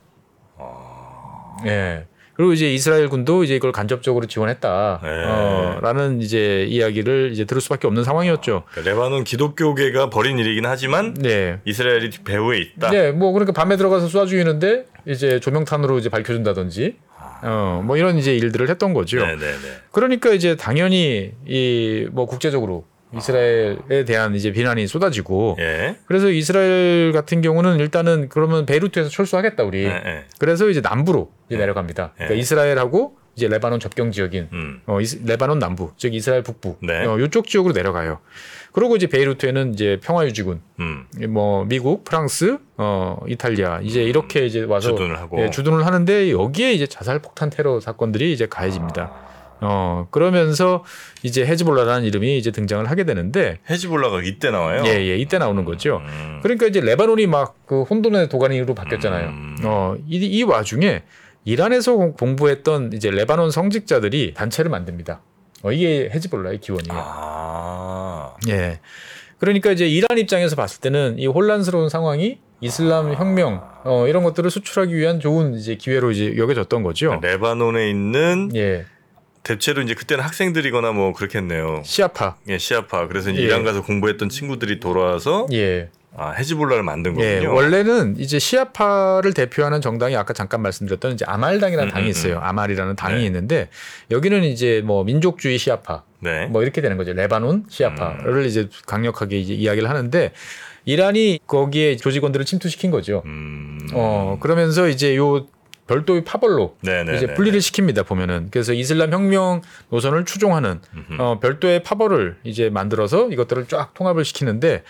[0.58, 1.58] 아.
[1.66, 2.06] 예.
[2.38, 5.00] 그리고 이제 이스라엘 군도 이제 이걸 간접적으로 지원했다.
[5.02, 5.10] 네.
[5.10, 8.64] 어, 라는 이제 이야기를 이제 들을 수밖에 없는 상황이었죠.
[8.70, 11.60] 그러니까 레바논 기독교계가 벌인 일이긴 하지만 네.
[11.66, 12.92] 이스라엘이 배후에 있다.
[12.92, 16.98] 네, 뭐 그러니까 밤에 들어가서 쏴주이는데 이제 조명탄으로 이제 밝혀준다든지,
[17.44, 19.18] 어, 뭐 이런 이제 일들을 했던 거죠.
[19.20, 19.58] 네네네.
[19.92, 25.96] 그러니까 이제 당연히 이 뭐 국제적으로 이스라엘에 대한 이제 비난이 쏟아지고, 예.
[26.08, 29.84] 그래서 이스라엘 같은 경우는 일단은 그러면 베이루트에서 철수하겠다 우리.
[29.84, 30.24] 네, 네.
[30.40, 32.12] 그래서 이제 남부로 이제 내려갑니다.
[32.16, 32.40] 그러니까 네.
[32.40, 34.82] 이스라엘하고 이제 레바논 접경 지역인 음.
[34.88, 37.06] 어, 이스- 레바논 남부, 즉 이스라엘 북부, 네.
[37.06, 38.18] 어, 이쪽 지역으로 내려가요.
[38.74, 41.06] 그리고 이제 베이루트에는 이제 평화유지군, 음.
[41.30, 45.40] 뭐 미국, 프랑스, 어 이탈리아 이제 이렇게 이제 와서 주둔을 하고.
[45.42, 49.12] 예, 주둔을 하는데 여기에 이제 자살 폭탄 테러 사건들이 이제 가해집니다.
[49.24, 49.28] 아.
[49.62, 50.84] 어 그러면서
[51.24, 54.84] 이제 헤즈볼라라는 이름이 이제 등장을 하게 되는데 헤즈볼라가 이때 나와요.
[54.86, 56.02] 예, 예, 이때 나오는 거죠.
[56.04, 56.40] 음.
[56.44, 59.28] 그러니까 이제 레바논이 막 그 혼돈의 도가니로 바뀌었잖아요.
[59.30, 59.56] 음.
[59.64, 61.04] 어, 이, 이 와중에
[61.52, 65.22] 이란에서 공- 공부했던 이제 레바논 성직자들이 단체를 만듭니다.
[65.64, 66.92] 어, 이게 헤즈볼라의 기원이에요.
[67.02, 68.36] 아.
[68.50, 68.82] 예.
[69.40, 74.94] 그러니까 이제 이란 입장에서 봤을 때는 이 혼란스러운 상황이 이슬람 혁명 어, 이런 것들을 수출하기
[74.94, 77.18] 위한 좋은 이제 기회로 이제 여겨졌던 거죠.
[77.22, 78.86] 레바논에 있는 예.
[79.44, 81.82] 대체로 이제 그때는 학생들이거나 뭐 그렇겠네요.
[81.86, 82.36] 시아파.
[82.50, 83.08] 예, 시아파.
[83.08, 83.46] 그래서 이제 예.
[83.46, 85.90] 이란 가서 공부했던 친구들이 돌아와서 예.
[86.16, 87.36] 아, 헤즈볼라를 만든 예.
[87.36, 87.54] 거군요.
[87.54, 92.40] 원래는 이제 시아파를 대표하는 정당이 아까 잠깐 말씀드렸던 이제 아말당이라는 음, 당이 음, 있어요.
[92.40, 93.26] 아말이라는 당이 네.
[93.26, 93.70] 있는데
[94.10, 96.48] 여기는 이제 뭐 민족주의 시아파 네.
[96.48, 97.14] 뭐 이렇게 되는 거죠.
[97.14, 100.32] 레바논 시아파를 이제 강력하게 이제 이야기를 하는데
[100.86, 103.22] 이란이 거기에 조직원들을 침투시킨 거죠.
[103.26, 103.88] 음.
[103.94, 105.46] 어 그러면서 이제 요
[105.88, 107.16] 별도의 파벌로 네네.
[107.16, 110.80] 이제 분리를 시킵니다 보면은 그래서 이슬람 혁명 노선을 추종하는
[111.18, 114.84] 어, 별도의 파벌을 이제 만들어서 이것들을 쫙 통합을 시키는데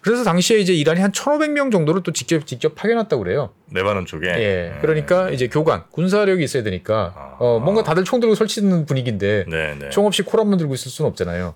[0.00, 3.50] 그래서 당시에 이제 이란이 한 1,500명 정도를 또 직접 직접 파견했다고 그래요.
[3.72, 4.26] 레바논 쪽에.
[4.26, 4.78] 예.
[4.80, 7.36] 그러니까 이제 교관, 군사력이 있어야 되니까 아.
[7.38, 9.90] 어 뭔가 다들 총 들고 설치는 분위기인데 네, 네.
[9.90, 11.54] 총 없이 콜 한번 들고 있을 수는 없잖아요.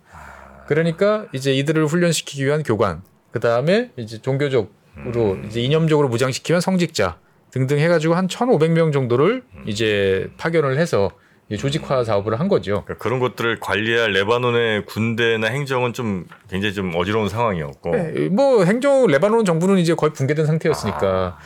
[0.66, 7.18] 그러니까 이제 이들을 훈련시키기 위한 교관, 그 다음에 이제 종교적 으로 이제 이념적으로 무장시키면 성직자
[7.54, 11.08] 등등 해가지고 한 1,500명 정도를 이제 파견을 해서
[11.56, 12.82] 조직화 사업을 한 거죠.
[12.84, 17.90] 그러니까 그런 것들을 관리할 레바논의 군대나 행정은 좀 굉장히 좀 어지러운 상황이었고.
[17.92, 21.38] 네, 뭐 행정 레바논 정부는 이제 거의 붕괴된 상태였으니까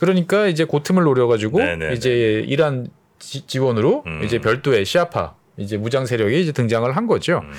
[0.00, 1.94] 그러니까 이제 그 틈을 노려가지고 네네네.
[1.94, 2.88] 이제 이란
[3.20, 4.22] 지, 지원으로 음.
[4.24, 7.40] 이제 별도의 시아파 이제 무장 세력이 이제 등장을 한 거죠.
[7.44, 7.52] 음.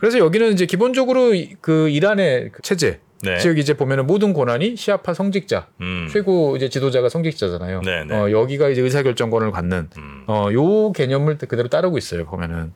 [0.00, 3.38] 그래서 여기는 이제 기본적으로 이- 그 이란의 그 체제 네.
[3.38, 6.08] 즉 이제 보면은 모든 권한이 시아파 성직자 음.
[6.12, 7.80] 최고 이제 지도자가 성직자잖아요.
[7.82, 8.14] 네네.
[8.14, 10.24] 어, 여기가 이제 의사결정권을 갖는 음.
[10.26, 12.72] 어, 요 개념을 그대로 따르고 있어요 보면은.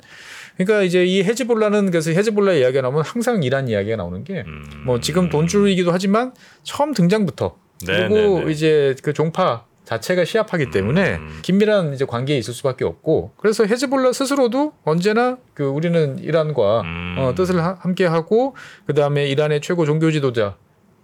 [0.56, 4.44] 그러니까 이제 이 헤즈볼라는 그래서 헤즈볼라 이야기가 나오면 항상 이란 이야기가 나오는 게뭐
[4.96, 5.00] 음.
[5.00, 6.32] 지금 돈줄이기도 하지만
[6.64, 7.56] 처음 등장부터
[7.86, 8.52] 네, 그리고 네, 네.
[8.52, 11.38] 이제 그 종파 자체가 시아파기 때문에 음.
[11.40, 17.16] 긴밀한 이제 관계에 있을 수밖에 없고 그래서 헤즈볼라 스스로도 언제나 그 우리는 이란과 음.
[17.18, 18.54] 어, 뜻을 하- 함께 하고
[18.86, 20.56] 그 다음에 이란의 최고 종교 지도자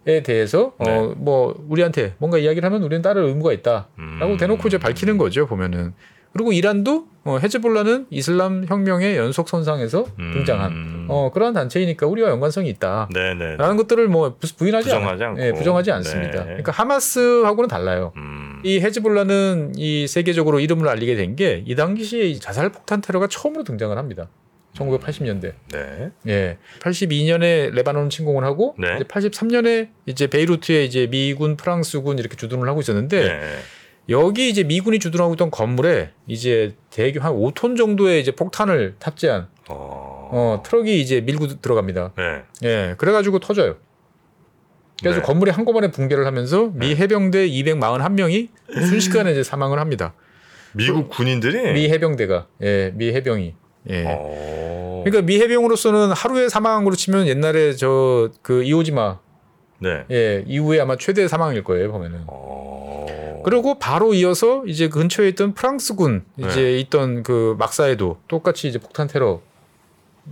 [0.07, 0.91] 에 대해서 네.
[0.95, 4.37] 어뭐 우리한테 뭔가 이야기를 하면 우리는 따를 의무가 있다라고 음.
[4.39, 5.93] 대놓고 이제 밝히는 거죠 보면은
[6.31, 10.31] 그리고 이란도 어, 헤즈볼라는 이슬람 혁명의 연속 선상에서 음.
[10.33, 13.09] 등장한 어, 그러한 단체이니까 우리와 연관성이 있다.
[13.13, 13.55] 네네.
[13.55, 15.41] 라는 것들이 것들을 뭐 부- 부인하지 부정하지 않- 않고.
[15.41, 16.39] 예, 부정하지 않습니다.
[16.39, 16.45] 네.
[16.45, 18.11] 그러니까 하마스하고는 달라요.
[18.17, 18.54] 음.
[18.65, 23.63] 이 헤즈볼라는 이 세계적으로 이름을 알리게 된 게 이 당시에 이 자살 폭탄 테러가 처음으로
[23.63, 24.27] 등장을 합니다.
[24.75, 25.53] 1980년대.
[25.71, 26.09] 네.
[26.27, 26.57] 예.
[26.79, 28.95] 82년에 레바논 침공을 하고 네.
[28.95, 33.39] 이제 83년에 이제 베이루트에 이제 미군, 프랑스군 이렇게 주둔을 하고 있었는데 네.
[34.09, 40.29] 여기 이제 미군이 주둔하고 있던 건물에 이제 대규 한 5톤 정도의 이제 폭탄을 탑재한 어.
[40.31, 42.11] 어, 트럭이 이제 밀고 들어갑니다.
[42.17, 42.41] 네.
[42.63, 42.95] 예.
[42.97, 43.77] 그래 가지고 터져요.
[45.01, 45.25] 그래서 네.
[45.25, 48.49] 건물이 한꺼번에 붕괴를 하면서 미 해병대 241명이
[48.87, 50.13] 순식간에 이제 사망을 합니다.
[50.73, 53.55] 미국 군인들이 미 해병대가 예, 미 해병이
[53.89, 54.03] 예.
[54.07, 55.03] 어.
[55.05, 59.19] 그러니까 미 해병으로서는 하루에 사망한 걸로 치면 옛날에 저 그 이오지마
[59.79, 60.05] 네.
[60.11, 62.23] 예, 이후에 아마 최대 사망일 거예요 보면은.
[62.27, 63.41] 어.
[63.45, 66.79] 그리고 바로 이어서 이제 근처에 있던 프랑스군 이제 네.
[66.79, 69.41] 있던 그 막사에도 똑같이 이제 폭탄 테러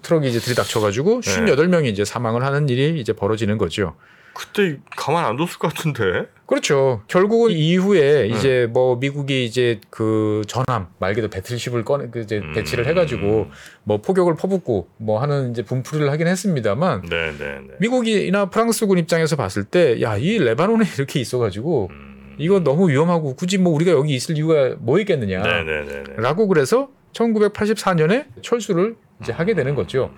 [0.02, 1.46] 트럭이 이제 들이닥쳐 가지고 네.
[1.46, 3.96] 58명이 이제 사망을 하는 일이 이제 벌어지는 거죠.
[4.34, 6.28] 그때 가만 안 뒀을 것 같은데.
[6.46, 7.02] 그렇죠.
[7.08, 8.28] 결국은 이후에 네.
[8.28, 12.54] 이제 뭐 미국이 이제 그 전함 말 그대로 battleship을 꺼내 그 이제 음.
[12.54, 13.48] 배치를 해가지고
[13.84, 17.76] 뭐 포격을 퍼붓고 뭐 하는 이제 분풀이를 하긴 했습니다만 네, 네, 네.
[17.80, 22.36] 미국이나 프랑스군 입장에서 봤을 때 야 이 레바논에 이렇게 있어가지고 음.
[22.38, 25.42] 이거 너무 위험하고 굳이 뭐 우리가 여기 있을 이유가 뭐 있겠느냐.
[25.42, 26.14] 네, 네, 네, 네.
[26.18, 30.12] 라고 그래서 1984년에 철수를 이제 하게 되는 거죠.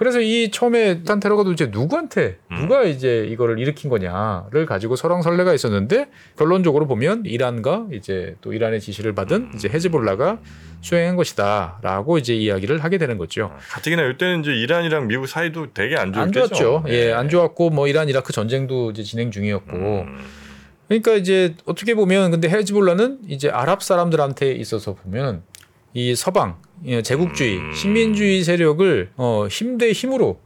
[0.00, 2.56] 그래서 이 처음에 탄 테러가 도대체 누구한테 음.
[2.56, 6.08] 누가 이제 이거를 일으킨 거냐를 가지고 설왕설래가 있었는데
[6.38, 10.38] 결론적으로 보면 이란과 이제 또 이란의 지시를 받은 이제 헤즈볼라가
[10.80, 13.52] 수행한 것이다라고 이제 이야기를 하게 되는 거죠.
[13.68, 16.54] 가뜩이나 이때는 이제 이란이랑 미국 사이도 되게 안안 좋았겠죠.
[16.54, 16.82] 좋았죠.
[16.86, 16.92] 네.
[16.94, 20.18] 예, 안 좋았고 뭐 이란 이라크 전쟁도 이제 진행 중이었고 음.
[20.88, 25.42] 그러니까 이제 어떻게 보면 근데 헤즈볼라는 이제 아랍 사람들한테 있어서 보면
[25.92, 26.69] 이 서방 예,
[27.02, 27.72] 제국주의 음.
[27.72, 30.38] 식민주의 세력을 어, 힘 대 힘으로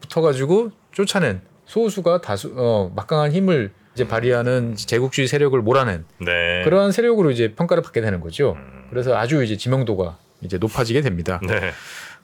[0.00, 6.62] 붙어가지고 쫓아낸 소수가 다수 어, 막강한 힘을 이제 발휘하는 제국주의 세력을 몰아낸 네.
[6.64, 8.52] 그러한 세력으로 이제 평가를 받게 되는 거죠.
[8.56, 8.86] 음.
[8.90, 11.40] 그래서 아주 이제 지명도가 이제 높아지게 됩니다.
[11.46, 11.72] 네.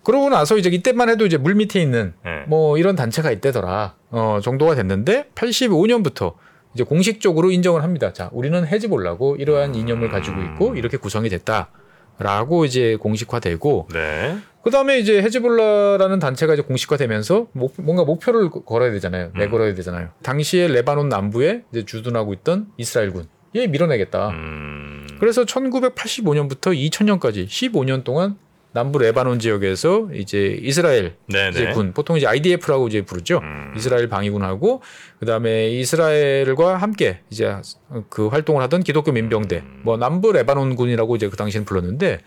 [0.03, 2.44] 그러고 나서 이제 이때만 해도 이제 물 밑에 있는 네.
[2.46, 6.35] 뭐 이런 단체가 있대더라 어, 정도가 됐는데 85년부터
[6.74, 8.12] 이제 공식적으로 인정을 합니다.
[8.12, 11.70] 자, 우리는 헤즈볼라고 이러한 이념을 가지고 있고 이렇게 구성이 됐다
[12.18, 14.37] 라고 이제 공식화되고 네.
[14.62, 19.31] 그 다음에 이제 헤즈볼라라는 단체가 이제 공식화되면서 목- 뭔가 목표를 걸어야 되잖아요.
[19.35, 19.38] 음.
[19.38, 20.09] 내걸어야 되잖아요.
[20.22, 24.29] 당시에 레바논 남부에 이제 주둔하고 있던 이스라엘군 얘 밀어내겠다.
[24.31, 25.07] 음.
[25.20, 28.37] 그래서 1985년부터 2000년까지 15년 동안
[28.75, 31.73] 남부 레바논 지역에서 이제 이스라엘 네, 이제 네.
[31.73, 33.39] 군 보통 이제 IDF라고 이제 부르죠.
[33.39, 33.73] 음.
[33.77, 34.83] 이스라엘 방위군하고
[35.21, 37.55] 그다음에 이스라엘과 함께 이제
[38.11, 39.81] 그 활동을 하던 기독교 민병대 음.
[39.85, 42.19] 뭐 남부 레바논 군이라고 이제 그 당시에는 불렀는데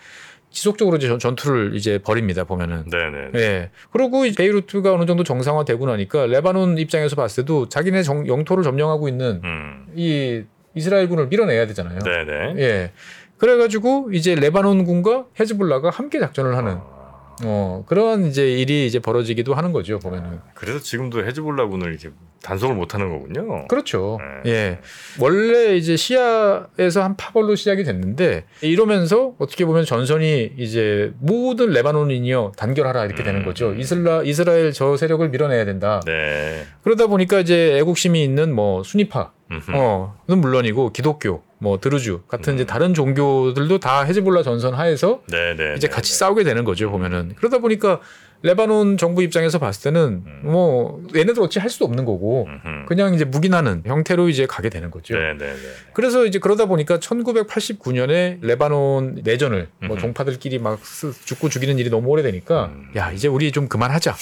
[0.49, 2.97] 지속적으로 이제 전- 전투를 이제 벌입니다 보면은 네,
[3.33, 3.39] 네.
[3.39, 3.69] 예.
[3.91, 9.09] 그리고 이 베이루트가 어느 정도 정상화되고 나니까 레바논 입장에서 봤을 때도 자기네 정- 영토를 점령하고
[9.09, 9.85] 있는 음.
[9.95, 10.43] 이
[10.75, 11.99] 이스라엘군을 밀어내야 되잖아요.
[11.99, 12.53] 네, 네.
[12.63, 12.91] 예.
[13.37, 17.35] 그래가지고 이제 레바논 군과 헤즈볼라가 함께 작전을 하는 아.
[17.43, 20.39] 어 그런 이제 일이 이제 벌어지기도 하는 거죠 보면은.
[20.55, 22.09] 그래서 지금도 헤즈볼라 군을 이렇게
[22.41, 23.67] 단속을 못 하는 거군요.
[23.67, 24.19] 그렇죠.
[24.43, 24.51] 네.
[24.51, 24.79] 예.
[25.19, 33.05] 원래 이제 시아에서 한 파벌로 시작이 됐는데 이러면서 어떻게 보면 전선이 이제 모든 레바논인이요 단결하라
[33.05, 33.45] 이렇게 되는 음.
[33.45, 33.73] 거죠.
[33.73, 36.01] 이슬라 이스라엘 저 세력을 밀어내야 된다.
[36.05, 36.65] 네.
[36.83, 39.71] 그러다 보니까 이제 애국심이 있는 뭐 순위파 음흠.
[39.71, 42.67] 어는 물론이고 기독교 뭐 드루즈 같은 이제 음.
[42.67, 45.73] 다른 종교들도 다 헤즈볼라 전선 하에서 네, 네.
[45.75, 46.19] 이제 네, 같이 네.
[46.19, 47.99] 싸우게 되는 거죠 보면은 그러다 보니까
[48.43, 50.41] 레바논 정부 입장에서 봤을 때는 음.
[50.43, 52.47] 뭐 얘네들 어찌 할 수도 없는 거고.
[52.87, 55.15] 그냥 이제 묵인하는 형태로 이제 가게 되는 거죠.
[55.15, 55.59] 네, 네, 네.
[55.93, 59.97] 그래서 이제 그러다 보니까 1989년에 레바논 내전을 뭐.
[59.97, 62.91] 종파들끼리 막 쓰- 죽고 죽이는 일이 너무 오래되니까 음.
[62.95, 64.15] 야 이제 우리 좀 그만하자.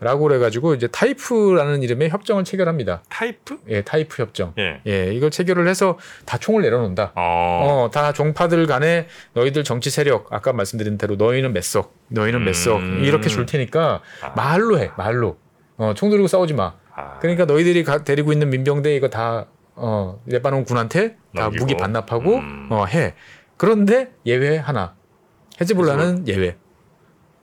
[0.00, 3.02] 라고 그래가지고 이제 타이프라는 이름의 협정을 체결합니다.
[3.08, 3.58] 타이프?
[3.68, 4.54] 예, 타이프 협정.
[4.58, 4.80] 예.
[4.86, 7.12] 예, 이걸 체결을 해서 다 총을 내려놓는다.
[7.16, 7.86] 어.
[7.86, 12.54] 어, 다 종파들 간에 너희들 정치 세력, 아까 말씀드린 대로 너희는 몇 석, 너희는 몇
[12.54, 13.02] 석, 음.
[13.02, 14.28] 이렇게 줄 테니까 아.
[14.36, 15.36] 말로 해, 말로.
[15.76, 16.74] 어, 총 들고 싸우지 마.
[16.94, 17.18] 아.
[17.18, 21.64] 그러니까 너희들이 가- 데리고 있는 민병대 이거 다, 어, 레바논 군한테 다 넘기고.
[21.64, 22.68] 무기 반납하고, 음.
[22.70, 23.14] 어, 해.
[23.56, 24.94] 그런데 예외 하나.
[25.60, 26.56] 헤즈볼라는 예외.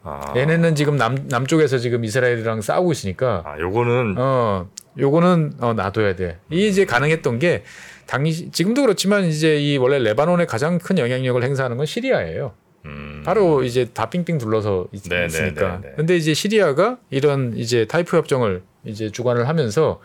[0.06, 0.34] 아.
[0.36, 6.39] 얘네는 지금 남, 남쪽에서 지금 이스라엘이랑 싸우고 있으니까, 아, 요거는 어, 요거는 어, 놔둬야 돼.
[6.50, 7.63] 이게 이제 가능했던 게
[8.06, 12.54] 당시 지금도 그렇지만 이제 이 원래 레바논의 가장 큰 영향력을 행사하는 건 시리아예요.
[12.86, 13.24] 음.
[13.26, 15.80] 바로 이제 다 삥삥 둘러서 있, 네, 네, 있으니까.
[15.82, 15.94] 네, 네.
[15.96, 20.00] 근데 이제 시리아가 이런 이제 타이프 협정을 이제 주관을 하면서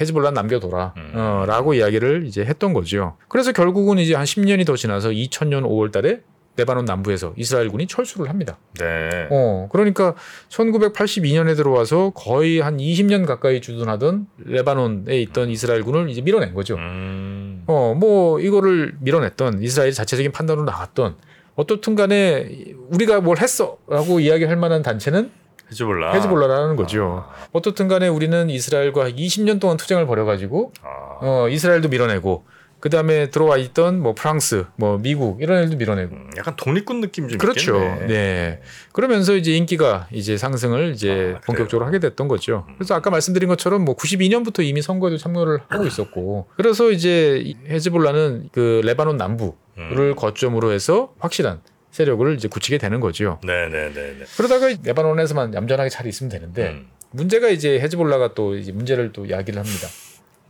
[0.00, 0.94] 헤즈볼라 남겨둬라.
[0.96, 1.12] 음.
[1.14, 3.18] 어, 라고 이야기를 이제 했던 거죠.
[3.28, 6.22] 그래서 결국은 이제 한 10년이 더 지나서 2000년 5월 달에
[6.56, 8.58] 레바논 남부에서 이스라엘군이 철수를 합니다.
[8.78, 9.28] 네.
[9.30, 10.14] 어, 그러니까
[10.50, 16.76] 1982년에 들어와서 거의 한 20년 가까이 주둔하던 레바논에 있던 이스라엘군을 이제 밀어낸 거죠.
[16.76, 17.52] 음.
[17.62, 17.64] 음.
[17.66, 21.16] 어, 뭐 이거를 밀어냈던 이스라엘 자체적인 판단으로 나왔던
[21.54, 25.30] 어떻든 간에 우리가 뭘 했어라고 이야기할 만한 단체는
[25.70, 26.12] 헤즈볼라.
[26.14, 27.24] 헤즈볼라라는 거죠.
[27.52, 31.18] 어떻든 간에 우리는 이스라엘과 20년 동안 투쟁을 벌여가지고 아.
[31.20, 32.44] 어, 이스라엘도 밀어내고
[32.82, 36.16] 그 다음에 들어와 있던 뭐 프랑스, 뭐 미국 이런 애들도 밀어내고.
[36.16, 37.76] 음, 약간 독립군 느낌 좀 그렇죠.
[37.76, 38.06] 있겠네.
[38.08, 38.60] 네.
[38.90, 42.66] 그러면서 이제 인기가 이제 상승을 이제 아, 본격적으로 하게 됐던 거죠.
[42.76, 48.48] 그래서 아까 말씀드린 것처럼 뭐 92년부터 이미 선거에도 참여를 하고 있었고, 그래서 이제 이 헤즈볼라는
[48.50, 50.14] 그 레바논 남부를 음.
[50.16, 51.60] 거점으로 해서 확실한
[51.92, 53.38] 세력을 이제 굳히게 되는 거죠.
[53.44, 54.24] 네네네네.
[54.36, 56.88] 그러다가 레바논에서만 얌전하게 잘 있으면 되는데 음.
[57.12, 59.86] 문제가 이제 헤즈볼라가 또 이제 문제를 또 야기를 합니다.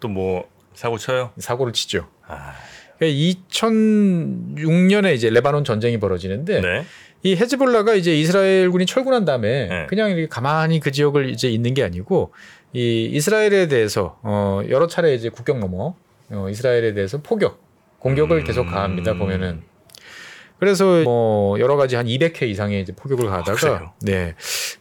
[0.01, 1.31] 또뭐 사고 쳐요?
[1.39, 2.09] 사고를 치죠.
[2.27, 2.53] 아,
[3.01, 6.85] 2006년에 이제 레바논 전쟁이 벌어지는데 네.
[7.25, 9.87] 이 헤즈볼라가 이제 이스라엘군이 철군한 다음에 네.
[9.87, 12.33] 그냥 이렇게 가만히 그 지역을 이제 있는 게 아니고
[12.73, 15.95] 이 이스라엘에 대해서 어 여러 차례 이제 국경 넘어
[16.31, 17.63] 어 이스라엘에 대해서 포격
[17.99, 18.45] 공격을 음.
[18.45, 19.63] 계속 가합니다 보면은
[20.63, 23.93] 그래서 뭐 여러 가지 한 200회 이상의 이제 포격을 가다가 그래요?
[24.01, 24.37] 네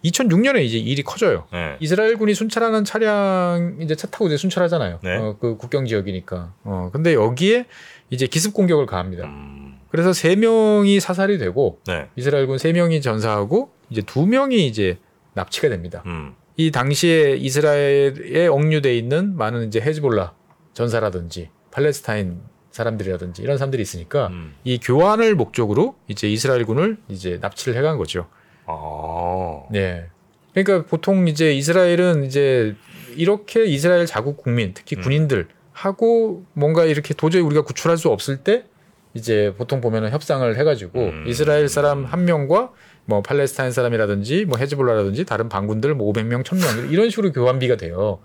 [0.05, 1.47] 2006년에 이제 일이 커져요.
[1.51, 1.75] 네.
[1.79, 4.99] 이스라엘군이 순찰하는 차량 이제 차 타고 이제 순찰하잖아요.
[5.01, 5.15] 네.
[5.17, 6.53] 어, 그 국경 지역이니까.
[6.65, 7.65] 어 근데 여기에
[8.11, 9.25] 이제 기습 공격을 가합니다.
[9.25, 12.09] 음, 그래서 세 명이 사살이 되고 네.
[12.15, 14.99] 이스라엘군 세 명이 전사하고 이제 두 명이 이제
[15.33, 16.03] 납치가 됩니다.
[16.05, 20.35] 음, 이 당시에 이스라엘에 억류돼 있는 많은 이제 헤즈볼라
[20.75, 24.55] 전사라든지 팔레스타인 사람들이라든지 이런 사람들이 있으니까 음.
[24.63, 28.27] 이 교환을 목적으로 이제 이스라엘군을 이제 납치를 해간 거죠.
[28.65, 29.63] 아.
[29.71, 30.07] 네.
[30.53, 32.75] 그러니까 보통 이제 이스라엘은 이제
[33.15, 35.01] 이렇게 이스라엘 자국 국민, 특히 음.
[35.01, 38.65] 군인들 하고 뭔가 이렇게 도저히 우리가 구출할 수 없을 때
[39.13, 41.25] 이제 보통 보면은 협상을 해가지고 음.
[41.27, 42.71] 이스라엘 사람 한 명과
[43.05, 48.19] 뭐 팔레스타인 사람이라든지 뭐 헤즈볼라라든지 다른 반군들 뭐 500명, 1000명 이런 식으로 교환비가 돼요.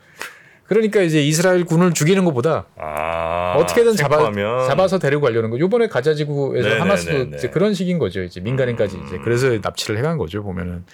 [0.68, 3.54] 그러니까 이제 이스라엘 군을 죽이는 것보다 아.
[3.58, 4.30] 어떻게든 잡아,
[4.66, 5.58] 잡아서 데리고 가려는 거.
[5.58, 6.80] 요번에 가자지구에서 네네네네.
[6.80, 8.22] 하마스도 이제 그런 식인 거죠.
[8.22, 9.04] 이제 민간인까지 음.
[9.06, 10.42] 이제 그래서 납치를 해간 거죠.
[10.42, 10.84] 보면은.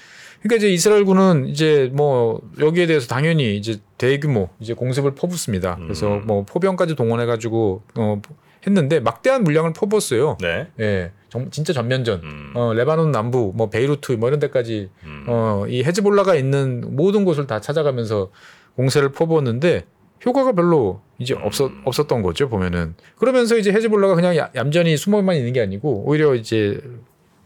[0.42, 5.76] 그러니까 이제 이스라엘 군은 이제 뭐 여기에 대해서 당연히 이제 대규모 이제 공습을 퍼붓습니다.
[5.80, 6.22] 그래서 음.
[6.26, 8.20] 뭐 포병까지 동원해가지고 어
[8.66, 10.36] 했는데 막대한 물량을 퍼붓어요.
[10.40, 10.66] 네.
[10.80, 12.20] 예, 정- 진짜 전면전.
[12.22, 12.52] 음.
[12.54, 15.24] 어 레바논 남부, 뭐 베이루트 뭐 이런 데까지 음.
[15.28, 18.30] 어, 이 헤즈볼라가 있는 모든 곳을 다 찾아가면서
[18.76, 19.84] 공세를 퍼부었는데
[20.24, 21.82] 효과가 별로 이제 없었, 음.
[21.84, 22.94] 없었던 거죠, 보면은.
[23.18, 26.80] 그러면서 이제 헤즈볼라가 그냥 야- 얌전히 숨어만 있는 게 아니고 오히려 이제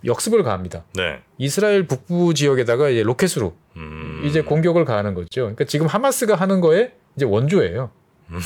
[0.05, 0.85] 역습을 가합니다.
[0.95, 1.21] 네.
[1.39, 4.23] 이스라엘 북부 지역에다가 이제 로켓으로 음.
[4.25, 5.43] 이제 공격을 가하는 거죠.
[5.43, 7.91] 그러니까 지금 하마스가 하는 거에 이제 원조예요.
[8.31, 8.39] 음.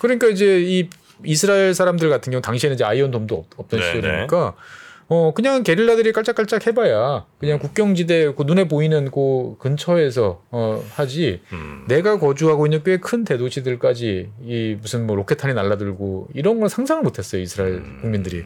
[0.00, 0.88] 그러니까 이제 이
[1.24, 4.54] 이스라엘 사람들 같은 경우 당시에는 이제 아이언돔도 없- 없던 네, 시절이니까
[5.10, 11.84] 어 그냥 게릴라들이 깔짝깔짝 해봐야 그냥 국경지대 그 눈에 보이는 그 근처에서 어 하지 음.
[11.88, 17.40] 내가 거주하고 있는 꽤 큰 대도시들까지 이 무슨 뭐 로켓탄이 날라들고 이런 걸 상상을 못했어요
[17.40, 17.98] 이스라엘 음.
[18.02, 18.44] 국민들이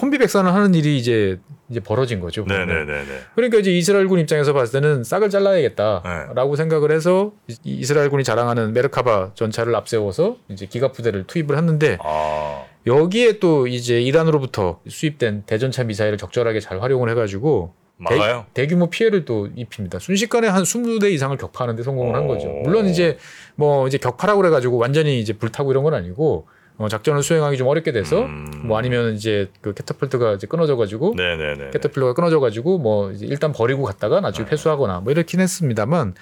[0.00, 2.44] 혼비백산을 하는 일이 이제 이제 벌어진 거죠.
[2.44, 2.66] 보면.
[2.66, 3.06] 네네네네.
[3.34, 9.74] 그러니까 이제 이스라엘군 입장에서 봤을 때는 싹을 잘라야겠다라고 생각을 해서 이- 이스라엘군이 자랑하는 메르카바 전차를
[9.76, 12.64] 앞세워서 이제 기갑 부대를 투입을 했는데 아.
[12.86, 18.46] 여기에 또 이제 이란으로부터 수입된 대전차 미사일을 적절하게 잘 활용을 해가지고 막아요?
[18.54, 19.98] 대, 규모 피해를 또 입힙니다.
[19.98, 22.48] 순식간에 한 20대 이상을 격파하는데 성공을 한 거죠.
[22.48, 22.62] 오.
[22.62, 23.18] 물론 이제
[23.56, 26.46] 뭐 이제 격파라고 그래가지고 완전히 이제 불타고 이런 건 아니고
[26.78, 28.50] 어, 작전을 수행하기 좀 어렵게 돼서 음.
[28.64, 31.70] 뭐 아니면 이제 그 캐터필트가 이제 끊어져가지고 네네네.
[31.72, 34.52] 캐터필러가 끊어져가지고 뭐 이제 일단 버리고 갔다가 나중에 네.
[34.52, 36.14] 회수하거나 뭐 이렇긴 했습니다만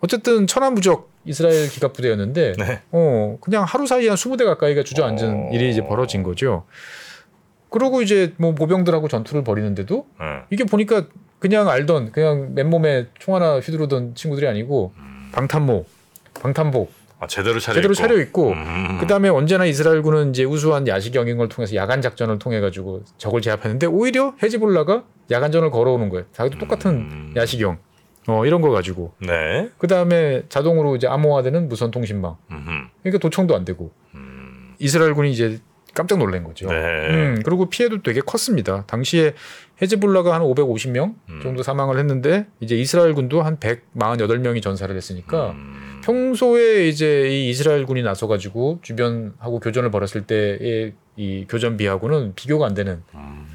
[0.00, 2.82] 어쨌든 천하무적 이스라엘 기갑 부대였는데 네.
[2.92, 5.50] 어 그냥 하루 사이에 한 20대 가까이가 주저앉은 어.
[5.52, 6.64] 일이 이제 벌어진 거죠.
[7.70, 10.26] 그러고 이제 뭐 보병들하고 전투를 벌이는데도 네.
[10.50, 11.06] 이게 보니까
[11.38, 14.92] 그냥 알던 그냥 맨몸에 총 하나 휘두르던 친구들이 아니고
[15.32, 15.84] 방탄모,
[16.40, 18.00] 방탄복 아 제대로 차려 제대로 있고.
[18.00, 18.98] 차려 있고 음.
[19.00, 24.34] 그다음에 언제나 이스라엘군은 이제 우수한 야식 영역을 통해서 야간 작전을 통해 가지고 적을 제압했는데 오히려
[24.42, 26.26] 헤즈볼라가 야간전을 걸어오는 거예요.
[26.32, 27.34] 자기도 똑같은 음.
[27.36, 27.78] 야식형
[28.26, 29.68] 어 이런 거 가지고 네.
[29.78, 32.70] 그 다음에 자동으로 이제 암호화되는 무선 통신망 음흠.
[33.02, 34.74] 그러니까 도청도 안 되고 음.
[34.78, 35.60] 이스라엘군이 이제
[35.94, 36.68] 깜짝 놀란 거죠.
[36.68, 36.74] 네.
[36.74, 38.84] 음, 그리고 피해도 되게 컸습니다.
[38.86, 39.34] 당시에
[39.80, 41.40] 헤즈볼라가 한 550명 음.
[41.42, 46.00] 정도 사망을 했는데 이제 이스라엘군도 한 148명이 전사를 했으니까 음.
[46.04, 53.02] 평소에 이제 이 이스라엘군이 나서 가지고 주변하고 교전을 벌였을 때의 이 교전비하고는 비교가 안 되는.
[53.14, 53.46] 음.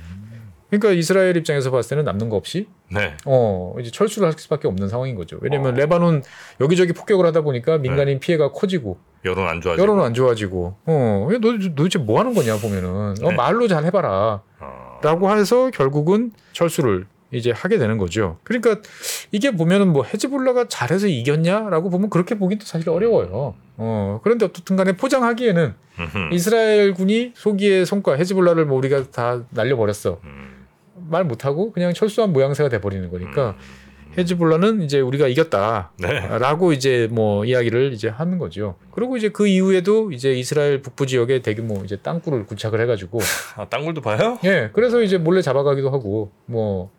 [0.70, 3.16] 그러니까 이스라엘 입장에서 봤을 때는 남는 거 없이 네.
[3.26, 5.38] 어 이제 철수를 할 수밖에 없는 상황인 거죠.
[5.42, 5.78] 왜냐면 어.
[5.78, 6.24] 레바논
[6.62, 9.82] 여기저기 폭격을 하다 보니까 민간인 피해가 커지고 여론 안 좋아지고.
[9.82, 11.40] 여론은 안 좋아지고 어너
[11.76, 13.36] 도대체 뭐 하는 거냐 보면은 어, 네.
[13.36, 14.42] 말로 잘 해봐라.
[14.60, 15.00] 어.
[15.02, 18.38] 라고 해서 결국은 철수를 이제 하게 되는 거죠.
[18.44, 18.78] 그러니까
[19.32, 23.56] 이게 보면은 뭐 헤즈볼라가 잘해서 이겼냐라고 보면 그렇게 보기도 사실 어려워요.
[23.78, 26.34] 어 그런데 어떻든 간에 포장하기에는 음흠.
[26.34, 30.20] 이스라엘 군이 소기의 손과 헤즈볼라를 뭐 우리가 다 날려버렸어.
[30.24, 30.59] 음.
[31.10, 33.56] 말 못하고 그냥 철수한 모양새가 돼버리는 거니까
[34.18, 36.76] 헤즈볼라는 이제 우리가 이겼다라고 네.
[36.76, 38.76] 이제 뭐 이야기를 이제 하는 거죠.
[38.92, 43.20] 그리고 이제 그 이후에도 이제 이스라엘 북부 지역에 대규모 이제 땅굴을 구착을 해가지고
[43.56, 44.40] 아, 땅굴도 봐요?
[44.46, 46.90] 예 그래서 이제 몰래 잡아가기도 하고 뭐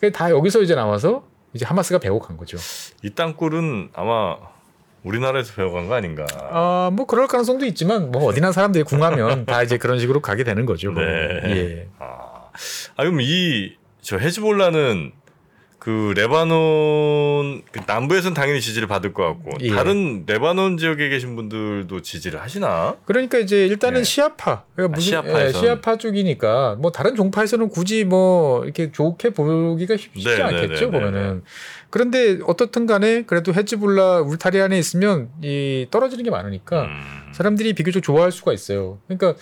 [0.00, 2.58] 그게 다 여기서 이제 나와서 이제 하마스가 배고간 거죠.
[3.02, 4.36] 이 땅굴은 아마
[5.04, 6.26] 우리나라에서 배워간 거 아닌가.
[6.50, 10.66] 아 뭐 그럴 가능성도 있지만 뭐 어디나 사람들이 궁하면 다 이제 그런 식으로 가게 되는
[10.66, 10.92] 거죠.
[10.92, 11.02] 네.
[11.44, 11.88] 예.
[12.00, 12.17] 아,
[12.96, 15.12] 아 그럼 이 저 헤즈볼라는
[15.78, 19.68] 그 레바논 그 남부에서는 당연히 지지를 받을 것 같고 예.
[19.68, 22.96] 다른 레바논 지역에 계신 분들도 지지를 하시나?
[23.04, 24.04] 그러니까 이제 일단은 네.
[24.04, 25.46] 시아파, 그러니까 아, 무슨 시아파에선.
[25.46, 30.68] 예, 시아파 쪽이니까 뭐 다른 종파에서는 굳이 뭐 이렇게 좋게 보기가 쉽지 네, 네, 않겠죠
[30.72, 31.42] 네, 네, 보면은.
[31.90, 37.32] 그런데 어떻든 간에 그래도 헤즈볼라 울타리 안에 있으면 이 떨어지는 게 많으니까 음.
[37.32, 38.98] 사람들이 비교적 좋아할 수가 있어요.
[39.06, 39.34] 그러니까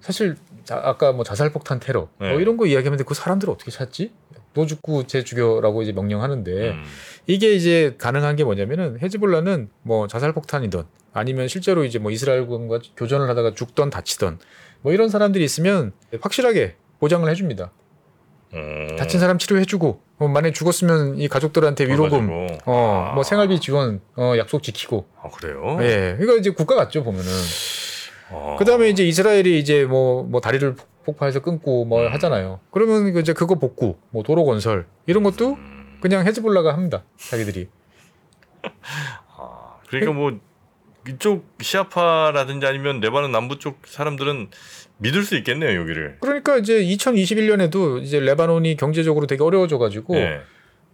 [0.00, 2.32] 사실 자- 아까 뭐 자살폭탄 테러 네.
[2.32, 4.12] 뭐 이런 거 이야기하면 그 사람들을 어떻게 찾지?
[4.52, 6.84] 너 죽고 쟤 죽여라고 이제 명령하는데 음.
[7.26, 13.54] 이게 이제 가능한 게 뭐냐면은 헤즈볼라는 뭐 자살폭탄이든 아니면 실제로 이제 뭐 이스라엘군과 교전을 하다가
[13.54, 14.38] 죽던 다치던
[14.82, 17.70] 뭐 이런 사람들이 있으면 확실하게 보장을 해줍니다.
[18.54, 18.96] 음.
[18.98, 22.70] 다친 사람 치료해주고 어, 만약 에 죽었으면 이 가족들한테 위로금, 그래가지고.
[22.70, 23.14] 어, 아.
[23.14, 25.76] 뭐 생활비 지원, 어, 약속 지키고, 아 그래요?
[25.82, 27.26] 예, 이거 이제 국가 같죠 보면은.
[28.30, 28.56] 아.
[28.58, 32.12] 그 다음에 이제 이스라엘이 이제 뭐, 뭐 다리를 폭- 폭파해서 끊고 뭐 음.
[32.12, 32.60] 하잖아요.
[32.70, 35.98] 그러면 이제 그거 복구, 뭐 도로 건설 이런 것도 음.
[36.00, 37.04] 그냥 헤즈볼라가 합니다.
[37.16, 37.68] 자기들이.
[39.36, 40.38] 아, 그러니까 뭐
[41.08, 44.48] 이쪽 시아파라든지 아니면 레바논 남부 쪽 사람들은
[44.98, 46.18] 믿을 수 있겠네요 여기를.
[46.20, 50.40] 그러니까 이제 2021년에도 이제 레바논이 경제적으로 되게 어려워져가지고 예.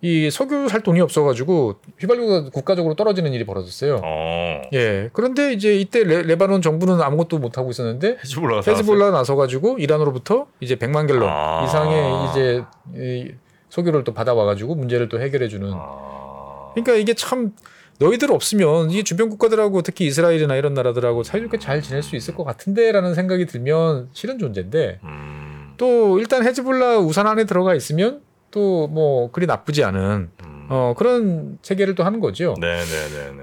[0.04, 4.00] 이 석유 살 돈이 없어가지고 휘발유가 국가적으로 떨어지는 일이 벌어졌어요.
[4.02, 4.62] 어.
[4.72, 5.10] 예.
[5.12, 8.62] 그런데 이제 이때 레, 바논 정부는 아무것도 못 하고 있었는데 헤즈볼라.
[8.66, 11.64] 헤즈볼라 나서가지고 이란으로부터 이제 100만 갤런 아.
[11.64, 12.64] 이상의 이제
[12.96, 13.32] 이
[13.70, 15.70] 석유를 또 받아와가지고 문제를 또 해결해주는.
[15.72, 16.72] 아.
[16.74, 17.52] 그러니까 이게 참
[18.00, 22.42] 너희들 없으면 이 주변 국가들하고 특히 이스라엘이나 이런 나라들하고 사이좋게 잘 지낼 수 있을 것
[22.42, 25.74] 같은데라는 생각이 들면 싫은 존재인데 음.
[25.76, 28.20] 또 일단 헤즈볼라 우산 안에 들어가 있으면
[28.52, 30.66] 또 뭐 그리 나쁘지 않은 음.
[30.68, 32.54] 어 그런 체계를 또 하는 거죠.
[32.60, 33.36] 네 네 네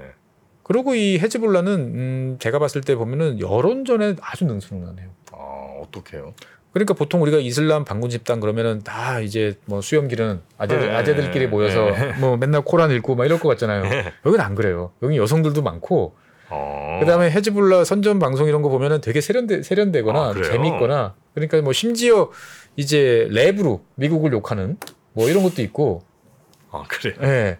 [0.62, 5.08] 그리고 이 헤즈볼라는 음 제가 봤을 때 보면은 여론전에 아주 능수능란해요.
[5.32, 5.36] 아
[5.82, 6.32] 어떡해요?
[6.72, 10.94] 그러니까 보통 우리가 이슬람 반군 집단 그러면은 다 이제 뭐 수염 기르는 아재들, 네.
[10.94, 12.12] 아재들끼리 모여서 네.
[12.20, 13.82] 뭐 맨날 코란 읽고 막 이럴 것 같잖아요.
[14.24, 14.92] 여기는 안 그래요.
[15.02, 16.14] 여기 여성들도 많고
[16.48, 16.98] 어.
[17.00, 20.34] 그다음에 헤즈볼라 선전 방송 이런 거 보면은 되게 세련돼 세련되거나 아?
[20.42, 22.30] 재밌거나 그러니까 뭐 심지어
[22.76, 24.76] 이제 랩으로 미국을 욕하는
[25.12, 26.02] 뭐 이런 것도 있고
[26.70, 27.14] 아 그래.
[27.22, 27.58] 예.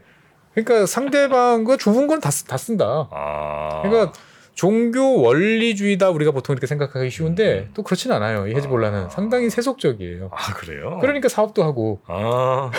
[0.54, 3.08] 그러니까 상대방 그 좁은 건 다 다 쓴다.
[3.12, 3.82] 아.
[3.82, 4.12] 그러니까
[4.54, 7.70] 종교 원리주의다 우리가 보통 이렇게 생각하기 쉬운데 음.
[7.72, 8.46] 또 그렇진 않아요.
[8.46, 9.08] 이 헤즈볼라는 아.
[9.08, 10.30] 상당히 세속적이에요.
[10.32, 10.98] 아 그래요?
[11.00, 12.70] 그러니까 사업도 하고 아.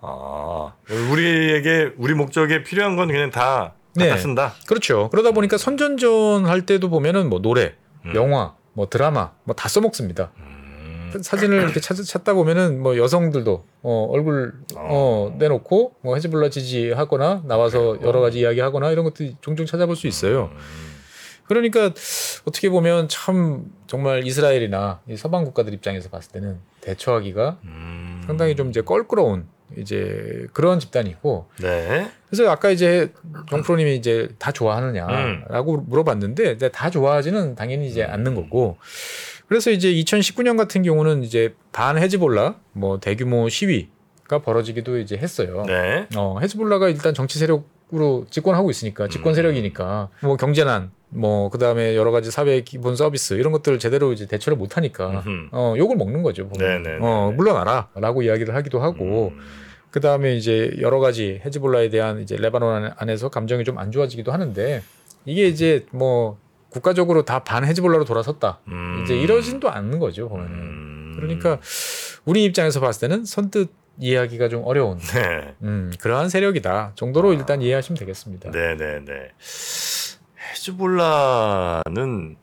[0.00, 0.72] 아.
[1.10, 4.08] 우리에게 우리 목적에 필요한 건 그냥 다 네.
[4.08, 4.52] 갖다 쓴다.
[4.68, 5.08] 그렇죠.
[5.10, 7.74] 그러다 보니까 선전전 할 때도 보면은 뭐 노래,
[8.06, 8.14] 음.
[8.14, 10.30] 영화, 뭐 드라마 뭐 다 써먹습니다.
[10.38, 10.61] 음.
[11.20, 17.98] 사진을 이렇게 찾, 찾다 보면은 뭐 여성들도 어, 얼굴 어, 내놓고 뭐 헤즈볼라 지지하거나 나와서?
[18.02, 20.50] 여러 가지 이야기하거나 이런 것도 종종 찾아볼 수 있어요.
[20.52, 20.92] 음.
[21.46, 21.92] 그러니까
[22.46, 28.22] 어떻게 보면 참 정말 이스라엘이나 이 서방 국가들 입장에서 봤을 때는 대처하기가 음.
[28.26, 29.46] 상당히 좀 이제 껄끄러운
[29.76, 32.10] 이제 그런 집단이고 네.
[32.28, 33.12] 그래서 아까 이제
[33.50, 38.78] 정프로님이 이제 다 좋아하느냐라고 물어봤는데 근데 다 좋아하지는 당연히 이제 않는 거고
[39.52, 45.64] 그래서 이제 2019년 같은 경우는 이제 반 헤즈볼라 뭐 대규모 시위가 벌어지기도 이제 했어요.
[45.66, 46.06] 네.
[46.16, 49.34] 어, 헤즈볼라가 일단 정치 세력으로 집권하고 있으니까 집권 음.
[49.34, 54.56] 세력이니까 뭐 경제난 뭐 그다음에 여러 가지 사회 기본 서비스 이런 것들을 제대로 이제 대처를
[54.56, 55.48] 못 하니까 음흠.
[55.52, 56.48] 어, 욕을 먹는 거죠.
[56.48, 56.82] 보면.
[56.82, 56.98] 네네네.
[57.06, 59.40] 어, 물러나라라고 이야기를 하기도 하고 음.
[59.90, 64.32] 그 다음에 이제 여러 가지 헤즈볼라에 대한 이제 레바논 안- 안에서 감정이 좀 안 좋아지기도
[64.32, 64.82] 하는데
[65.26, 66.38] 이게 이제 뭐
[66.72, 68.60] 국가적으로 다 반 헤즈볼라로 돌아섰다.
[68.68, 69.02] 음.
[69.04, 70.52] 이제 이러진도 않는 거죠 보면은.
[70.52, 71.12] 음.
[71.16, 71.58] 그러니까
[72.24, 75.54] 우리 입장에서 봤을 때는 선뜻 이해하기가 좀 어려운 네.
[75.62, 77.34] 음, 그러한 세력이다 정도로 아.
[77.34, 78.50] 일단 이해하시면 되겠습니다.
[78.50, 79.04] 네네네.
[80.52, 82.36] 헤즈볼라는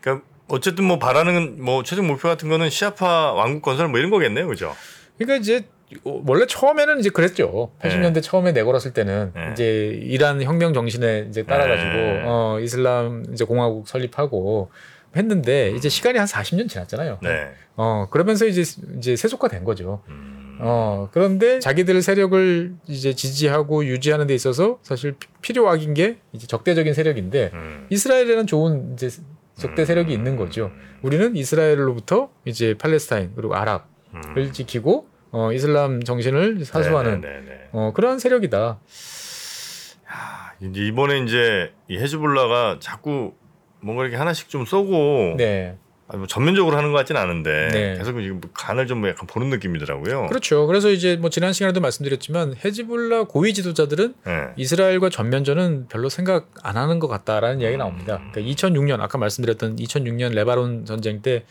[0.00, 4.46] 그러니까 어쨌든 뭐 바라는 뭐 최종 목표 같은 거는 시아파 왕국 건설 뭐 이런 거겠네요,
[4.46, 4.74] 그죠?
[5.18, 5.66] 그러니까 이제
[6.02, 7.70] 원래 처음에는 이제 그랬죠.
[7.80, 9.48] 80년대 처음에 내걸었을 때는 네.
[9.52, 12.22] 이제 이란 혁명 정신에 이제 따라가지고 네.
[12.24, 14.70] 어 이슬람 이제 공화국 설립하고
[15.16, 17.18] 했는데 이제 시간이 한 40년 지났잖아요.
[17.22, 17.48] 네.
[17.76, 18.62] 어 그러면서 이제
[18.98, 20.02] 이제 세속화된 거죠.
[20.08, 20.58] 음.
[20.60, 26.94] 어, 그런데 자기들 세력을 이제 지지하고 유지하는 데 있어서 사실 피- 필요악인 게 이제 적대적인
[26.94, 27.86] 세력인데 음.
[27.90, 29.10] 이스라엘에는 좋은 이제
[29.56, 30.70] 적대 세력이 있는 거죠.
[31.02, 33.82] 우리는 이스라엘로부터 이제 팔레스타인 그리고 아랍을
[34.14, 34.52] 음.
[34.52, 37.68] 지키고 어, 이슬람 정신을 사수하는 네네네.
[37.72, 38.78] 어, 그러한 세력이다.
[40.60, 43.34] 이제 이번에 이제 이 헤즈볼라가 자꾸
[43.80, 45.76] 뭔가 이렇게 하나씩 좀 쏘고 네.
[46.06, 47.94] 뭐 전면적으로 하는 것 같진 않은데 네.
[47.98, 50.28] 계속 지금 간을 좀 약간 보는 느낌이더라고요.
[50.28, 50.68] 그렇죠.
[50.68, 54.32] 그래서 이제 뭐 지난 시간에도 말씀드렸지만 헤즈볼라 고위 지도자들은 네.
[54.54, 58.22] 이스라엘과 전면전은 별로 생각 안 하는 것 같다라는 이야기 가 나옵니다.
[58.30, 61.44] 그러니까 2006년 아까 말씀드렸던 2006년 레바논 전쟁 때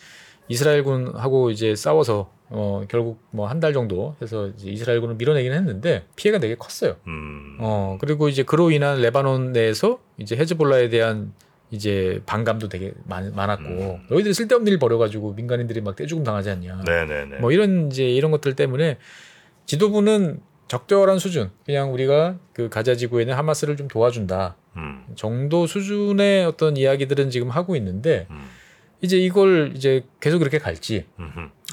[0.48, 6.40] 이스라엘군하고 이제 싸워서 어 결국 뭐 한 달 정도 해서 이제 이스라엘군을 밀어내긴 했는데 피해가
[6.40, 6.98] 되게 컸어요.
[7.08, 7.58] 음.
[7.60, 11.34] 어 그리고 이제 그로 인한 레바논 내에서 이제 헤즈볼라에 대한
[11.72, 14.06] 이제 반감도 되게 많, 많았고 음.
[14.10, 16.84] 너희들 쓸데없는 일 벌여가지고 민간인들이 막 떼죽음 당하지 않냐.
[16.86, 17.38] 네네네.
[17.40, 18.98] 뭐 이런 이제 이런 것들 때문에
[19.66, 25.04] 지도부는 적절한 수준 그냥 우리가 그 가자 지구에 는 하마스를 좀 도와준다 음.
[25.16, 28.46] 정도 수준의 어떤 이야기들은 지금 하고 있는데 음.
[29.04, 31.06] 이제 이걸 이제 계속 그렇게 갈지.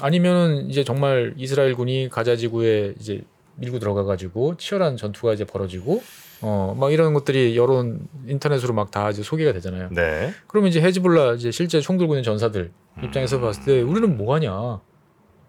[0.01, 3.23] 아니면은 이제 정말 이스라엘 군이 가자 지구에 이제
[3.55, 6.01] 밀고 들어가 가지고 치열한 전투가 이제 벌어지고
[6.41, 9.89] 어 막 이런 것들이 여론 인터넷으로 막 다 이제 소개가 되잖아요.
[9.91, 10.33] 네.
[10.47, 13.03] 그러면 이제 헤즈볼라 이제 실제 총 들고 있는 전사들 음.
[13.03, 14.81] 입장에서 봤을 때 우리는 뭐 하냐?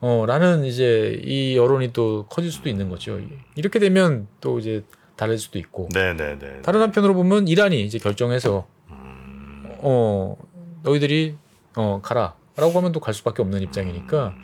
[0.04, 3.18] 어, 라는 이제 이 여론이 또 커질 수도 있는 거죠.
[3.56, 4.84] 이렇게 되면 또 이제
[5.16, 5.88] 다를 수도 있고.
[5.94, 6.62] 네 네 네.
[6.62, 9.64] 다른 한편으로 보면 이란이 이제 결정해서 음.
[9.78, 10.36] 어,
[10.82, 11.36] 너희들이
[11.76, 12.34] 어, 가라.
[12.56, 14.34] 라고 하면 또 갈 수밖에 없는 입장이니까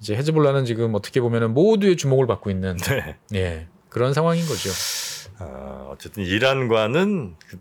[0.00, 3.16] 이제 헤즈볼라는 지금 어떻게 보면은 모두의 주목을 받고 있는 네.
[3.34, 3.66] 예.
[3.90, 4.70] 그런 상황인 거죠.
[5.38, 7.60] 아, 어쨌든 이란과는 그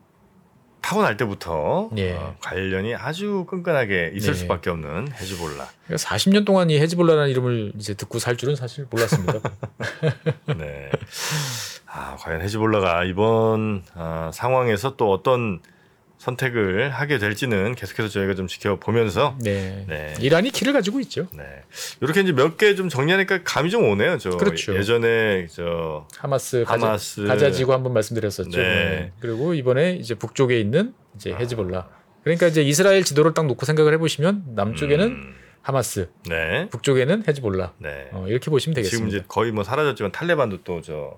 [0.82, 2.14] 타고날 때부터 예.
[2.14, 4.40] 어, 관련이 아주 끈끈하게 있을 네.
[4.40, 5.68] 수밖에 없는 헤즈볼라.
[5.86, 9.40] 그러니까 40년 동안 이 헤즈볼라라는 이름을 이제 듣고 살 줄은 사실 몰랐습니다.
[10.58, 10.90] 네.
[11.86, 15.60] 아, 과연 헤즈볼라가 이번 아, 상황에서 또 어떤
[16.22, 19.86] 선택을 하게 될지는 계속해서 저희가 좀 지켜보면서 네.
[19.88, 20.14] 네.
[20.20, 21.28] 이란이 키를 가지고 있죠.
[21.34, 21.44] 네.
[22.00, 24.20] 이렇게 이제 몇 개 좀 정리하니까 감이 좀 오네요.
[24.20, 24.76] 저 그렇죠.
[24.78, 27.22] 예전에 저 하마스, 하마스.
[27.24, 28.56] 가자, 가자지구 한번 말씀드렸었죠.
[28.56, 28.64] 네.
[28.64, 29.12] 네.
[29.20, 31.90] 그리고 이번에 이제 북쪽에 있는 이제 헤즈볼라.
[32.24, 36.70] 그러니까 이제 이스라엘 지도를 딱 놓고 생각을 해보시면 남쪽에는 음, 하마스, 네.
[36.70, 37.74] 북쪽에는 헤즈볼라.
[37.80, 38.10] 네.
[38.12, 39.18] 어, 이렇게 보시면 지금 되겠습니다.
[39.18, 41.18] 이제 거의 뭐 사라졌지만 탈레반도 또 저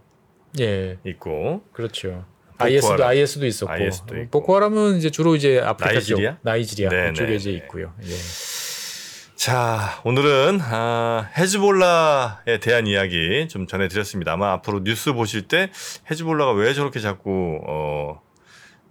[0.61, 2.25] 예, 있고 그렇죠.
[2.57, 4.29] IS도 IS도 있었고, IS도 있고.
[4.29, 6.31] 보코하람은 이제 주로 이제 아프리카 나이지리아?
[6.31, 7.57] 쪽, 나이지리아 네, 그쪽에 네, 이제 네.
[7.57, 7.93] 있고요.
[8.03, 8.13] 예.
[9.35, 14.31] 자, 오늘은 아, 헤즈볼라에 대한 이야기 좀 전해드렸습니다.
[14.31, 15.69] 아마 앞으로 뉴스 보실 때
[16.09, 18.21] 헤즈볼라가 왜 저렇게 자꾸 어,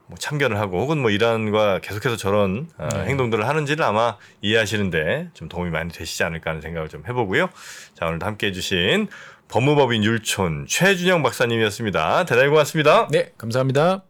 [0.08, 3.04] 뭐 참견을 하고 혹은 뭐 이란과 계속해서 저런 아, 네.
[3.06, 7.48] 행동들을 하는지를 아마 이해하시는데 좀 도움이 많이 되시지 않을까 하는 생각을 좀 해보고요.
[7.94, 9.08] 자, 오늘도 함께 해주신
[9.52, 12.24] 법무법인 율촌 최준영 박사님이었습니다.
[12.24, 13.06] 대단히 고맙습니다.
[13.10, 14.02] 네, 감사합니다.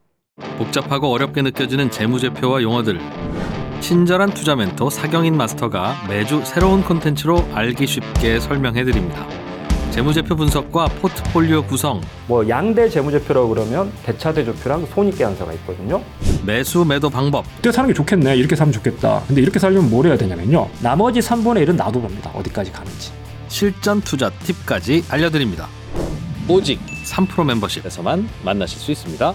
[0.57, 3.01] 복잡하고 어렵게 느껴지는 재무제표와 용어들
[3.81, 9.27] 친절한 투자 멘토 사경인 마스터가 매주 새로운 콘텐츠로 알기 쉽게 설명해 드립니다.
[9.91, 16.05] 재무제표 분석과 포트폴리오 구성, 뭐 양대 재무제표라고 그러면 대차대조표랑 손익계산서가 있거든요.
[16.47, 18.37] 매수 매도 방법, 이때 사는 게 좋겠네.
[18.37, 19.25] 이렇게 살면 좋겠다.
[19.27, 20.69] 근데 이렇게 살려면 뭘 해야 되냐면요.
[20.81, 22.31] 나머지 3분의 1은 놔둬봅니다.
[22.31, 23.11] 어디까지 가는지.
[23.53, 25.69] 실전 투자 팁까지 알려드립니다.
[26.49, 29.35] 오직 3프로 멤버십에서만 만나실 수 있습니다.